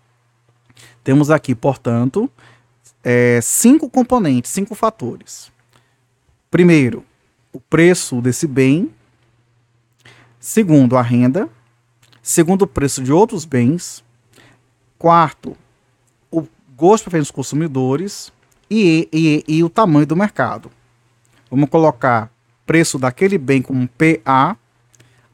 Temos 1.04 1.30
aqui, 1.32 1.56
portanto, 1.56 2.30
é, 3.04 3.40
cinco 3.42 3.90
componentes, 3.90 4.52
cinco 4.52 4.76
fatores. 4.76 5.52
Primeiro, 6.50 7.04
o 7.52 7.60
preço 7.60 8.22
desse 8.22 8.48
bem. 8.48 8.92
Segundo, 10.40 10.98
a 10.98 11.02
renda. 11.02 11.50
Segundo, 12.22 12.64
o 12.64 12.68
preço 12.68 13.02
de 13.02 13.12
outros 13.12 13.46
bens. 13.46 14.04
Quarto, 14.98 15.58
o 16.30 16.48
gosto 16.76 17.06
preferência 17.06 17.32
dos 17.32 17.36
consumidores. 17.36 18.32
E, 18.70 19.10
e, 19.12 19.44
e 19.48 19.64
o 19.64 19.70
tamanho 19.70 20.06
do 20.06 20.16
mercado. 20.16 20.72
Vamos 21.50 21.70
colocar 21.70 22.32
preço 22.66 22.98
daquele 22.98 23.38
bem 23.38 23.62
como 23.62 23.86
PA, 23.90 24.56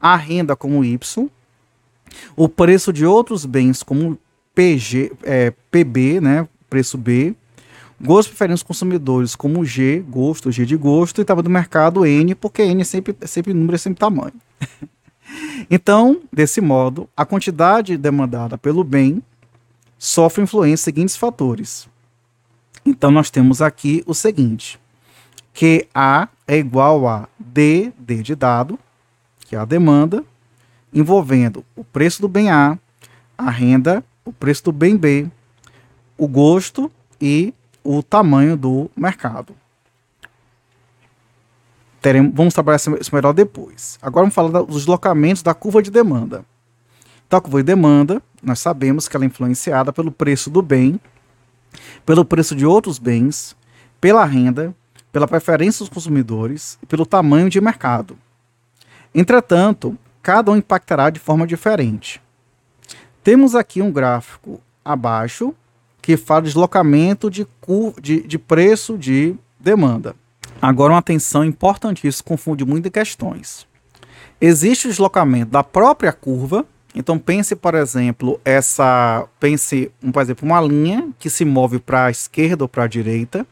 a 0.00 0.16
renda 0.16 0.56
como 0.56 0.84
Y, 0.84 1.30
o 2.34 2.48
preço 2.48 2.92
de 2.92 3.06
outros 3.06 3.44
bens 3.44 3.84
como 3.84 4.18
PG, 4.58 5.12
é, 5.22 5.52
PB, 5.70 6.20
né, 6.20 6.48
preço 6.68 6.98
B, 6.98 7.32
gosto 8.00 8.30
preferência 8.30 8.56
dos 8.56 8.62
consumidores 8.64 9.36
como 9.36 9.64
G, 9.64 10.04
gosto, 10.08 10.50
G 10.50 10.66
de 10.66 10.76
gosto, 10.76 11.20
e 11.20 11.22
estava 11.22 11.44
do 11.44 11.48
mercado 11.48 12.04
N, 12.04 12.34
porque 12.34 12.62
N 12.62 12.80
é 12.80 12.84
sempre, 12.84 13.14
sempre 13.24 13.54
número, 13.54 13.76
é 13.76 13.78
sempre 13.78 14.00
tamanho. 14.00 14.32
então, 15.70 16.20
desse 16.32 16.60
modo, 16.60 17.08
a 17.16 17.24
quantidade 17.24 17.96
demandada 17.96 18.58
pelo 18.58 18.82
bem 18.82 19.22
sofre 19.96 20.42
influência 20.42 20.74
dos 20.74 20.80
seguintes 20.80 21.16
fatores. 21.16 21.88
Então, 22.84 23.12
nós 23.12 23.30
temos 23.30 23.62
aqui 23.62 24.02
o 24.06 24.12
seguinte, 24.14 24.76
que 25.54 25.86
A 25.94 26.28
é 26.48 26.58
igual 26.58 27.06
a 27.06 27.28
D, 27.38 27.92
D 27.96 28.24
de 28.24 28.34
dado, 28.34 28.76
que 29.38 29.54
é 29.54 29.58
a 29.60 29.64
demanda, 29.64 30.24
envolvendo 30.92 31.64
o 31.76 31.84
preço 31.84 32.20
do 32.20 32.26
bem 32.26 32.50
A, 32.50 32.76
a 33.36 33.50
renda 33.52 34.02
o 34.28 34.32
preço 34.32 34.64
do 34.64 34.72
bem 34.72 34.96
B, 34.96 35.26
o 36.16 36.28
gosto 36.28 36.90
e 37.20 37.54
o 37.82 38.02
tamanho 38.02 38.56
do 38.56 38.90
mercado. 38.96 39.54
Teremos, 42.00 42.32
vamos 42.34 42.54
trabalhar 42.54 42.76
isso 42.76 43.14
melhor 43.14 43.32
depois. 43.32 43.98
Agora 44.00 44.24
vamos 44.24 44.34
falar 44.34 44.62
dos 44.62 44.76
deslocamentos 44.76 45.42
da 45.42 45.54
curva 45.54 45.82
de 45.82 45.90
demanda. 45.90 46.44
Então, 47.26 47.38
a 47.38 47.42
curva 47.42 47.58
de 47.58 47.66
demanda, 47.66 48.22
nós 48.42 48.60
sabemos 48.60 49.08
que 49.08 49.16
ela 49.16 49.24
é 49.24 49.26
influenciada 49.26 49.92
pelo 49.92 50.12
preço 50.12 50.48
do 50.48 50.62
bem, 50.62 51.00
pelo 52.06 52.24
preço 52.24 52.54
de 52.54 52.64
outros 52.64 52.98
bens, 52.98 53.56
pela 54.00 54.24
renda, 54.24 54.74
pela 55.10 55.26
preferência 55.26 55.80
dos 55.80 55.92
consumidores 55.92 56.78
e 56.82 56.86
pelo 56.86 57.04
tamanho 57.04 57.50
de 57.50 57.60
mercado. 57.60 58.16
Entretanto, 59.14 59.96
cada 60.22 60.50
um 60.52 60.56
impactará 60.56 61.10
de 61.10 61.18
forma 61.18 61.46
diferente. 61.46 62.20
Temos 63.28 63.54
aqui 63.54 63.82
um 63.82 63.92
gráfico 63.92 64.58
abaixo 64.82 65.54
que 66.00 66.16
fala 66.16 66.40
de 66.40 66.46
deslocamento 66.46 67.30
de, 67.30 67.46
de, 68.00 68.22
de 68.22 68.38
preço 68.38 68.96
de 68.96 69.34
demanda. 69.60 70.16
Agora, 70.62 70.94
uma 70.94 70.98
atenção 70.98 71.44
importantíssima, 71.44 72.24
confunde 72.26 72.64
muitas 72.64 72.90
questões. 72.90 73.66
Existe 74.40 74.86
o 74.86 74.90
deslocamento 74.90 75.50
da 75.50 75.62
própria 75.62 76.10
curva. 76.10 76.64
Então 76.94 77.18
pense, 77.18 77.54
por 77.54 77.74
exemplo, 77.74 78.40
essa, 78.46 79.28
pense, 79.38 79.92
por 80.10 80.22
exemplo, 80.22 80.48
uma 80.48 80.62
linha 80.62 81.10
que 81.18 81.28
se 81.28 81.44
move 81.44 81.80
para 81.80 82.06
a 82.06 82.10
esquerda 82.10 82.64
ou 82.64 82.68
para 82.68 82.84
a 82.84 82.88
direita. 82.88 83.46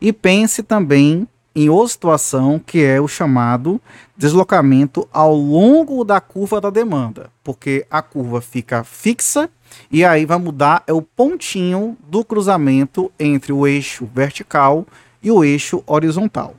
E 0.00 0.12
pense 0.12 0.62
também 0.62 1.26
em 1.54 1.68
outra 1.68 1.88
situação 1.88 2.58
que 2.58 2.82
é 2.82 3.00
o 3.00 3.06
chamado 3.06 3.80
deslocamento 4.16 5.08
ao 5.12 5.34
longo 5.34 6.04
da 6.04 6.20
curva 6.20 6.60
da 6.60 6.70
demanda, 6.70 7.30
porque 7.42 7.86
a 7.90 8.02
curva 8.02 8.40
fica 8.40 8.82
fixa 8.82 9.48
e 9.90 10.04
aí 10.04 10.24
vai 10.26 10.38
mudar 10.38 10.82
é 10.86 10.92
o 10.92 11.02
pontinho 11.02 11.96
do 12.08 12.24
cruzamento 12.24 13.10
entre 13.18 13.52
o 13.52 13.66
eixo 13.66 14.08
vertical 14.12 14.86
e 15.22 15.30
o 15.30 15.44
eixo 15.44 15.82
horizontal. 15.86 16.54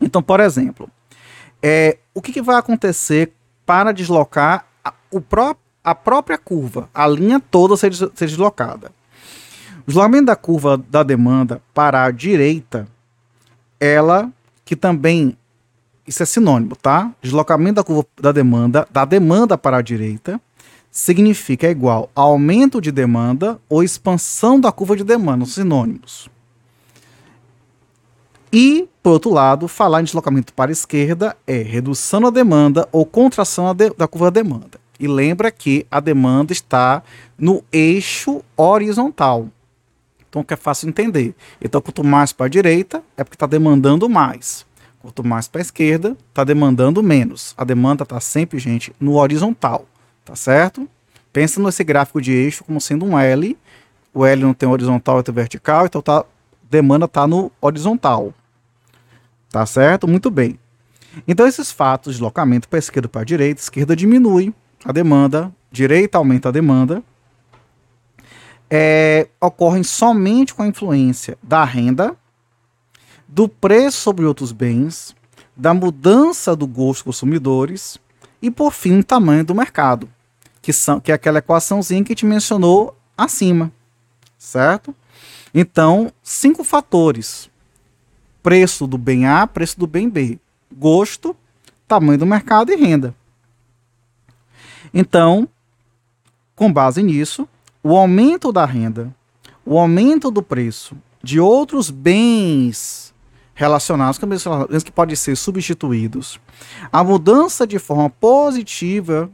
Então, 0.00 0.22
por 0.22 0.40
exemplo, 0.40 0.88
é, 1.62 1.98
o 2.14 2.22
que, 2.22 2.32
que 2.32 2.42
vai 2.42 2.56
acontecer 2.56 3.32
para 3.66 3.92
deslocar 3.92 4.66
a, 4.84 4.92
o 5.10 5.20
pró 5.20 5.54
a 5.82 5.94
própria 5.94 6.36
curva, 6.36 6.88
a 6.92 7.06
linha 7.06 7.40
toda 7.40 7.76
ser, 7.76 7.94
ser 7.94 8.26
deslocada? 8.26 8.92
O 9.82 9.86
deslocamento 9.86 10.26
da 10.26 10.36
curva 10.36 10.76
da 10.76 11.02
demanda 11.02 11.62
para 11.72 12.04
a 12.04 12.10
direita, 12.10 12.86
ela 13.80 14.30
que 14.64 14.76
também 14.76 15.36
isso 16.06 16.22
é 16.22 16.26
sinônimo, 16.26 16.74
tá? 16.74 17.12
Deslocamento 17.20 17.74
da 17.74 17.84
curva 17.84 18.06
da 18.20 18.32
demanda, 18.32 18.88
da 18.90 19.04
demanda 19.04 19.58
para 19.58 19.76
a 19.76 19.82
direita, 19.82 20.40
significa 20.90 21.70
igual 21.70 22.10
aumento 22.14 22.80
de 22.80 22.90
demanda 22.90 23.60
ou 23.68 23.82
expansão 23.82 24.58
da 24.58 24.72
curva 24.72 24.96
de 24.96 25.04
demanda, 25.04 25.44
sinônimos. 25.44 26.28
E, 28.50 28.88
por 29.02 29.10
outro 29.10 29.30
lado, 29.30 29.68
falar 29.68 30.00
em 30.00 30.04
deslocamento 30.04 30.52
para 30.54 30.70
a 30.70 30.72
esquerda 30.72 31.36
é 31.46 31.58
redução 31.58 32.22
da 32.22 32.30
demanda 32.30 32.88
ou 32.90 33.04
contração 33.04 33.74
da 33.74 34.08
curva 34.08 34.30
da 34.30 34.40
demanda. 34.40 34.80
E 34.98 35.06
lembra 35.06 35.50
que 35.50 35.86
a 35.90 36.00
demanda 36.00 36.52
está 36.52 37.02
no 37.38 37.62
eixo 37.70 38.42
horizontal. 38.56 39.48
Então, 40.28 40.44
que 40.44 40.54
é 40.54 40.56
fácil 40.56 40.88
entender. 40.88 41.34
Então, 41.60 41.80
quanto 41.80 42.04
mais 42.04 42.32
para 42.32 42.46
a 42.46 42.48
direita, 42.48 43.02
é 43.16 43.24
porque 43.24 43.36
está 43.36 43.46
demandando 43.46 44.08
mais. 44.08 44.66
Quanto 45.00 45.24
mais 45.24 45.48
para 45.48 45.60
a 45.60 45.62
esquerda, 45.62 46.16
está 46.28 46.44
demandando 46.44 47.02
menos. 47.02 47.54
A 47.56 47.64
demanda 47.64 48.02
está 48.02 48.20
sempre, 48.20 48.58
gente, 48.58 48.92
no 49.00 49.16
horizontal. 49.16 49.86
Tá 50.24 50.36
certo? 50.36 50.88
Pensa 51.32 51.62
nesse 51.62 51.82
gráfico 51.84 52.20
de 52.20 52.32
eixo 52.32 52.64
como 52.64 52.80
sendo 52.80 53.04
um 53.06 53.18
L. 53.18 53.56
O 54.12 54.26
L 54.26 54.42
não 54.42 54.52
tem 54.52 54.68
horizontal, 54.68 55.22
tem 55.22 55.34
vertical, 55.34 55.86
então 55.86 56.02
tá, 56.02 56.24
demanda 56.68 57.06
está 57.06 57.26
no 57.26 57.50
horizontal. 57.60 58.34
Tá 59.50 59.64
certo? 59.64 60.06
Muito 60.06 60.30
bem. 60.30 60.58
Então, 61.26 61.46
esses 61.46 61.72
fatos, 61.72 62.14
deslocamento 62.14 62.68
para 62.68 62.78
a 62.78 62.80
esquerda 62.80 63.08
para 63.08 63.22
a 63.22 63.24
direita, 63.24 63.60
esquerda 63.60 63.96
diminui 63.96 64.52
a 64.84 64.92
demanda, 64.92 65.52
direita 65.70 66.18
aumenta 66.18 66.48
a 66.48 66.52
demanda, 66.52 67.02
é, 68.70 69.28
ocorrem 69.40 69.82
somente 69.82 70.54
com 70.54 70.62
a 70.62 70.66
influência 70.66 71.38
da 71.42 71.64
renda, 71.64 72.16
do 73.26 73.48
preço 73.48 73.98
sobre 73.98 74.24
outros 74.24 74.52
bens, 74.52 75.14
da 75.56 75.74
mudança 75.74 76.54
do 76.54 76.66
gosto 76.66 77.00
dos 77.00 77.02
consumidores 77.02 77.98
e, 78.40 78.50
por 78.50 78.72
fim, 78.72 78.98
o 78.98 79.04
tamanho 79.04 79.44
do 79.44 79.54
mercado, 79.54 80.08
que, 80.62 80.72
são, 80.72 81.00
que 81.00 81.10
é 81.10 81.14
aquela 81.14 81.38
equaçãozinha 81.38 82.04
que 82.04 82.10
gente 82.10 82.26
mencionou 82.26 82.96
acima, 83.16 83.72
certo? 84.38 84.94
Então, 85.52 86.12
cinco 86.22 86.62
fatores 86.62 87.50
preço 88.42 88.86
do 88.86 88.96
bem 88.96 89.26
A, 89.26 89.46
preço 89.46 89.78
do 89.78 89.86
bem 89.86 90.08
B, 90.08 90.38
gosto, 90.74 91.36
tamanho 91.86 92.18
do 92.18 92.26
mercado 92.26 92.72
e 92.72 92.76
renda. 92.76 93.14
Então, 94.92 95.46
com 96.56 96.72
base 96.72 97.02
nisso, 97.02 97.48
o 97.82 97.96
aumento 97.96 98.52
da 98.52 98.64
renda, 98.64 99.14
o 99.64 99.78
aumento 99.78 100.30
do 100.30 100.42
preço 100.42 100.96
de 101.22 101.40
outros 101.40 101.90
bens 101.90 103.14
relacionados 103.54 104.18
bens 104.18 104.84
que 104.84 104.92
podem 104.92 105.16
ser 105.16 105.36
substituídos, 105.36 106.38
a 106.92 107.02
mudança 107.02 107.66
de 107.66 107.76
forma 107.80 108.08
positiva, 108.08 109.28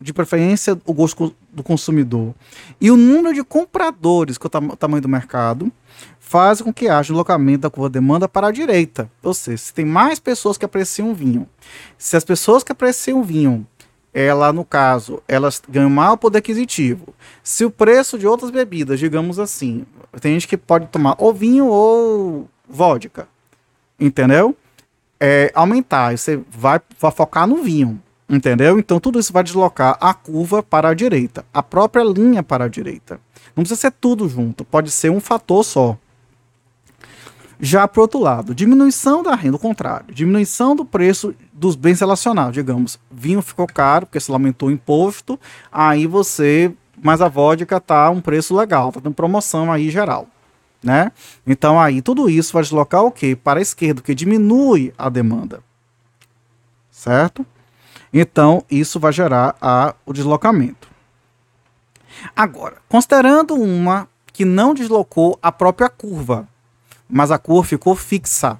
de 0.00 0.14
preferência 0.14 0.80
o 0.86 0.94
gosto 0.94 1.34
do 1.52 1.62
consumidor, 1.62 2.34
e 2.80 2.90
o 2.90 2.96
número 2.96 3.34
de 3.34 3.44
compradores, 3.44 4.38
que 4.38 4.46
é 4.46 4.48
o 4.48 4.76
tamanho 4.76 5.02
do 5.02 5.08
mercado, 5.08 5.70
faz 6.18 6.62
com 6.62 6.72
que 6.72 6.88
haja 6.88 7.12
deslocamento 7.12 7.60
da 7.60 7.70
curva 7.70 7.90
demanda 7.90 8.26
para 8.26 8.48
a 8.48 8.50
direita. 8.50 9.10
Ou 9.22 9.34
seja, 9.34 9.58
se 9.58 9.74
tem 9.74 9.84
mais 9.84 10.18
pessoas 10.18 10.58
que 10.58 10.64
apreciam 10.64 11.14
vinho, 11.14 11.46
se 11.98 12.16
as 12.16 12.24
pessoas 12.24 12.64
que 12.64 12.72
apreciam 12.72 13.22
vinho, 13.22 13.66
ela, 14.18 14.50
no 14.50 14.64
caso, 14.64 15.22
elas 15.28 15.60
ganham 15.68 15.90
maior 15.90 16.16
poder 16.16 16.38
aquisitivo. 16.38 17.14
Se 17.42 17.66
o 17.66 17.70
preço 17.70 18.18
de 18.18 18.26
outras 18.26 18.50
bebidas, 18.50 18.98
digamos 18.98 19.38
assim, 19.38 19.84
tem 20.22 20.32
gente 20.32 20.48
que 20.48 20.56
pode 20.56 20.86
tomar 20.86 21.16
ou 21.18 21.34
vinho 21.34 21.66
ou 21.66 22.48
vodka, 22.66 23.28
entendeu? 24.00 24.56
É, 25.20 25.52
aumentar, 25.54 26.16
você 26.16 26.40
vai, 26.50 26.80
vai 26.98 27.10
focar 27.10 27.46
no 27.46 27.62
vinho, 27.62 28.00
entendeu? 28.26 28.78
Então 28.78 28.98
tudo 28.98 29.18
isso 29.18 29.34
vai 29.34 29.44
deslocar 29.44 29.98
a 30.00 30.14
curva 30.14 30.62
para 30.62 30.88
a 30.88 30.94
direita, 30.94 31.44
a 31.52 31.62
própria 31.62 32.02
linha 32.02 32.42
para 32.42 32.64
a 32.64 32.68
direita. 32.68 33.20
Não 33.54 33.64
precisa 33.64 33.78
ser 33.78 33.90
tudo 33.90 34.26
junto, 34.30 34.64
pode 34.64 34.90
ser 34.90 35.10
um 35.10 35.20
fator 35.20 35.62
só. 35.62 35.94
Já 37.60 37.86
para 37.86 38.00
outro 38.00 38.18
lado, 38.18 38.54
diminuição 38.54 39.22
da 39.22 39.34
renda, 39.34 39.56
o 39.56 39.60
contrário, 39.60 40.14
diminuição 40.14 40.74
do 40.74 40.86
preço 40.86 41.34
dos 41.56 41.74
bens 41.74 42.00
relacionados. 42.00 42.54
Digamos, 42.54 42.98
vinho 43.10 43.40
ficou 43.42 43.66
caro 43.66 44.06
porque 44.06 44.20
se 44.20 44.30
aumentou 44.30 44.68
o 44.68 44.72
imposto, 44.72 45.40
aí 45.72 46.06
você, 46.06 46.72
mas 47.02 47.20
a 47.20 47.28
vodka 47.28 47.80
tá 47.80 48.10
um 48.10 48.20
preço 48.20 48.54
legal, 48.54 48.92
tá 48.92 49.00
dando 49.00 49.14
promoção 49.14 49.72
aí 49.72 49.90
geral, 49.90 50.28
né? 50.82 51.10
Então 51.46 51.80
aí 51.80 52.02
tudo 52.02 52.28
isso 52.28 52.52
vai 52.52 52.62
deslocar 52.62 53.02
o 53.02 53.10
quê? 53.10 53.36
Para 53.36 53.58
a 53.58 53.62
esquerda, 53.62 54.02
que 54.02 54.14
diminui 54.14 54.92
a 54.96 55.08
demanda, 55.08 55.60
certo? 56.90 57.44
Então 58.12 58.62
isso 58.70 59.00
vai 59.00 59.12
gerar 59.12 59.56
a, 59.60 59.94
o 60.04 60.12
deslocamento. 60.12 60.88
Agora, 62.34 62.76
considerando 62.88 63.54
uma 63.54 64.08
que 64.32 64.44
não 64.44 64.74
deslocou 64.74 65.38
a 65.42 65.50
própria 65.50 65.88
curva, 65.88 66.46
mas 67.08 67.30
a 67.30 67.38
curva 67.38 67.66
ficou 67.66 67.94
fixa. 67.94 68.58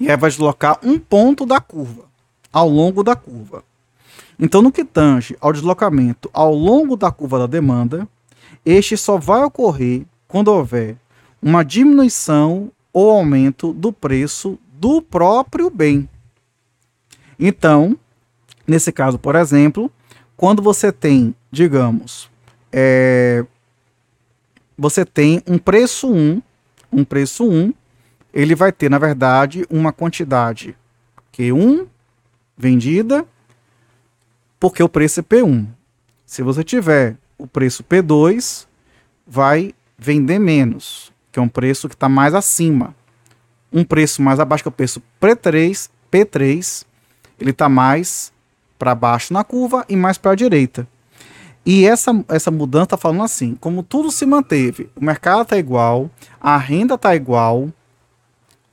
E 0.00 0.10
aí 0.10 0.16
vai 0.16 0.30
deslocar 0.30 0.78
um 0.82 0.98
ponto 0.98 1.44
da 1.44 1.60
curva, 1.60 2.04
ao 2.50 2.68
longo 2.68 3.04
da 3.04 3.14
curva. 3.14 3.62
Então, 4.38 4.62
no 4.62 4.72
que 4.72 4.84
tange 4.84 5.36
ao 5.40 5.52
deslocamento 5.52 6.30
ao 6.32 6.54
longo 6.54 6.96
da 6.96 7.12
curva 7.12 7.40
da 7.40 7.46
demanda, 7.46 8.08
este 8.64 8.96
só 8.96 9.18
vai 9.18 9.44
ocorrer 9.44 10.06
quando 10.26 10.48
houver 10.48 10.96
uma 11.42 11.62
diminuição 11.62 12.72
ou 12.92 13.10
aumento 13.10 13.72
do 13.74 13.92
preço 13.92 14.58
do 14.72 15.02
próprio 15.02 15.68
bem. 15.68 16.08
Então, 17.38 17.96
nesse 18.66 18.90
caso, 18.90 19.18
por 19.18 19.34
exemplo, 19.36 19.90
quando 20.36 20.62
você 20.62 20.90
tem, 20.90 21.34
digamos, 21.52 22.30
é, 22.72 23.44
você 24.76 25.04
tem 25.04 25.42
um 25.46 25.58
preço 25.58 26.10
1 26.10 26.40
um 26.92 27.04
preço 27.04 27.48
1, 27.48 27.72
ele 28.32 28.54
vai 28.54 28.72
ter, 28.72 28.90
na 28.90 28.98
verdade, 28.98 29.66
uma 29.70 29.92
quantidade 29.92 30.76
Q1 31.32 31.86
vendida, 32.56 33.24
porque 34.58 34.82
o 34.82 34.88
preço 34.88 35.20
é 35.20 35.22
P1. 35.22 35.66
Se 36.26 36.42
você 36.42 36.62
tiver 36.62 37.16
o 37.38 37.46
preço 37.46 37.82
P2, 37.82 38.66
vai 39.26 39.74
vender 39.98 40.38
menos, 40.38 41.12
que 41.32 41.38
é 41.38 41.42
um 41.42 41.48
preço 41.48 41.88
que 41.88 41.94
está 41.94 42.08
mais 42.08 42.34
acima. 42.34 42.94
Um 43.72 43.84
preço 43.84 44.20
mais 44.20 44.38
abaixo 44.38 44.64
que 44.64 44.68
é 44.68 44.70
o 44.70 44.72
preço 44.72 45.02
P3, 45.20 45.88
P3 46.10 46.84
ele 47.40 47.50
está 47.50 47.68
mais 47.68 48.32
para 48.78 48.94
baixo 48.94 49.32
na 49.32 49.42
curva 49.42 49.84
e 49.88 49.96
mais 49.96 50.18
para 50.18 50.32
a 50.32 50.34
direita. 50.34 50.86
E 51.64 51.86
essa, 51.86 52.24
essa 52.28 52.50
mudança 52.50 52.84
está 52.84 52.96
falando 52.96 53.22
assim: 53.22 53.54
como 53.54 53.82
tudo 53.82 54.10
se 54.10 54.26
manteve, 54.26 54.90
o 54.96 55.04
mercado 55.04 55.42
está 55.42 55.58
igual, 55.58 56.10
a 56.40 56.56
renda 56.56 56.94
está 56.94 57.14
igual, 57.14 57.68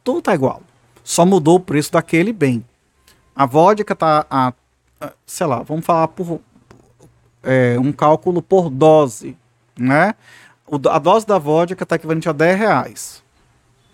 tudo 0.08 0.20
está 0.20 0.34
igual. 0.34 0.62
Só 1.04 1.26
mudou 1.26 1.58
o 1.58 1.60
preço 1.60 1.91
daquele 1.91 2.32
bem. 2.32 2.63
A 3.36 3.46
vodka 3.46 3.91
está 3.91 4.26
a, 4.30 4.54
sei 5.26 5.46
lá, 5.46 5.62
vamos 5.63 5.86
falar 5.86 6.08
por 6.08 6.39
é, 7.43 7.78
um 7.78 7.91
cálculo 7.91 8.41
por 8.41 8.70
dose, 8.70 9.36
né? 9.78 10.15
O, 10.65 10.76
a 10.88 10.98
dose 10.98 11.28
da 11.28 11.38
vodka 11.38 11.84
está 11.84 11.98
equivalente 11.98 12.30
a 12.30 12.32
10 12.32 12.58
reais. 12.58 13.24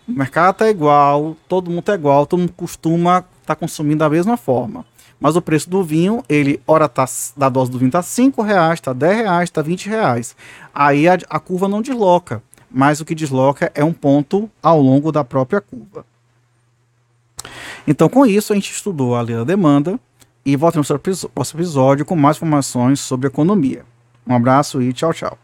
O 0.07 0.11
mercado 0.11 0.51
está 0.51 0.69
igual, 0.69 1.35
todo 1.47 1.71
mundo 1.71 1.79
está 1.79 1.95
igual, 1.95 2.27
todo 2.27 2.41
mundo 2.41 2.53
costuma 2.55 3.25
estar 3.41 3.55
tá 3.55 3.55
consumindo 3.55 3.97
da 3.97 4.09
mesma 4.09 4.37
forma. 4.37 4.85
Mas 5.19 5.35
o 5.35 5.41
preço 5.41 5.67
do 5.71 5.83
vinho, 5.83 6.23
ele, 6.29 6.61
ora 6.67 6.87
tá, 6.87 7.05
da 7.35 7.49
dose 7.49 7.71
do 7.71 7.79
vinho 7.79 7.89
tá 7.89 8.03
5 8.03 8.39
reais, 8.43 8.79
tá 8.79 8.93
10 8.93 9.17
reais, 9.17 9.49
tá 9.49 9.63
20 9.63 9.89
reais. 9.89 10.35
Aí 10.75 11.09
a, 11.09 11.17
a 11.27 11.39
curva 11.39 11.67
não 11.67 11.81
desloca, 11.81 12.43
mas 12.73 12.99
o 12.99 13.05
que 13.05 13.13
desloca 13.13 13.71
é 13.75 13.83
um 13.83 13.93
ponto 13.93 14.49
ao 14.61 14.81
longo 14.81 15.11
da 15.11 15.23
própria 15.23 15.61
curva. 15.61 16.03
Então, 17.87 18.09
com 18.09 18.25
isso, 18.25 18.51
a 18.51 18.55
gente 18.55 18.71
estudou 18.71 19.15
a 19.15 19.21
lei 19.21 19.35
da 19.35 19.43
demanda 19.43 19.99
e 20.45 20.55
voltamos 20.55 20.87
para 20.87 20.97
o 20.97 21.29
próximo 21.29 21.59
episódio 21.59 22.05
com 22.05 22.15
mais 22.15 22.37
informações 22.37 22.99
sobre 22.99 23.27
economia. 23.27 23.85
Um 24.25 24.35
abraço 24.35 24.81
e 24.81 24.91
tchau, 24.91 25.13
tchau. 25.13 25.42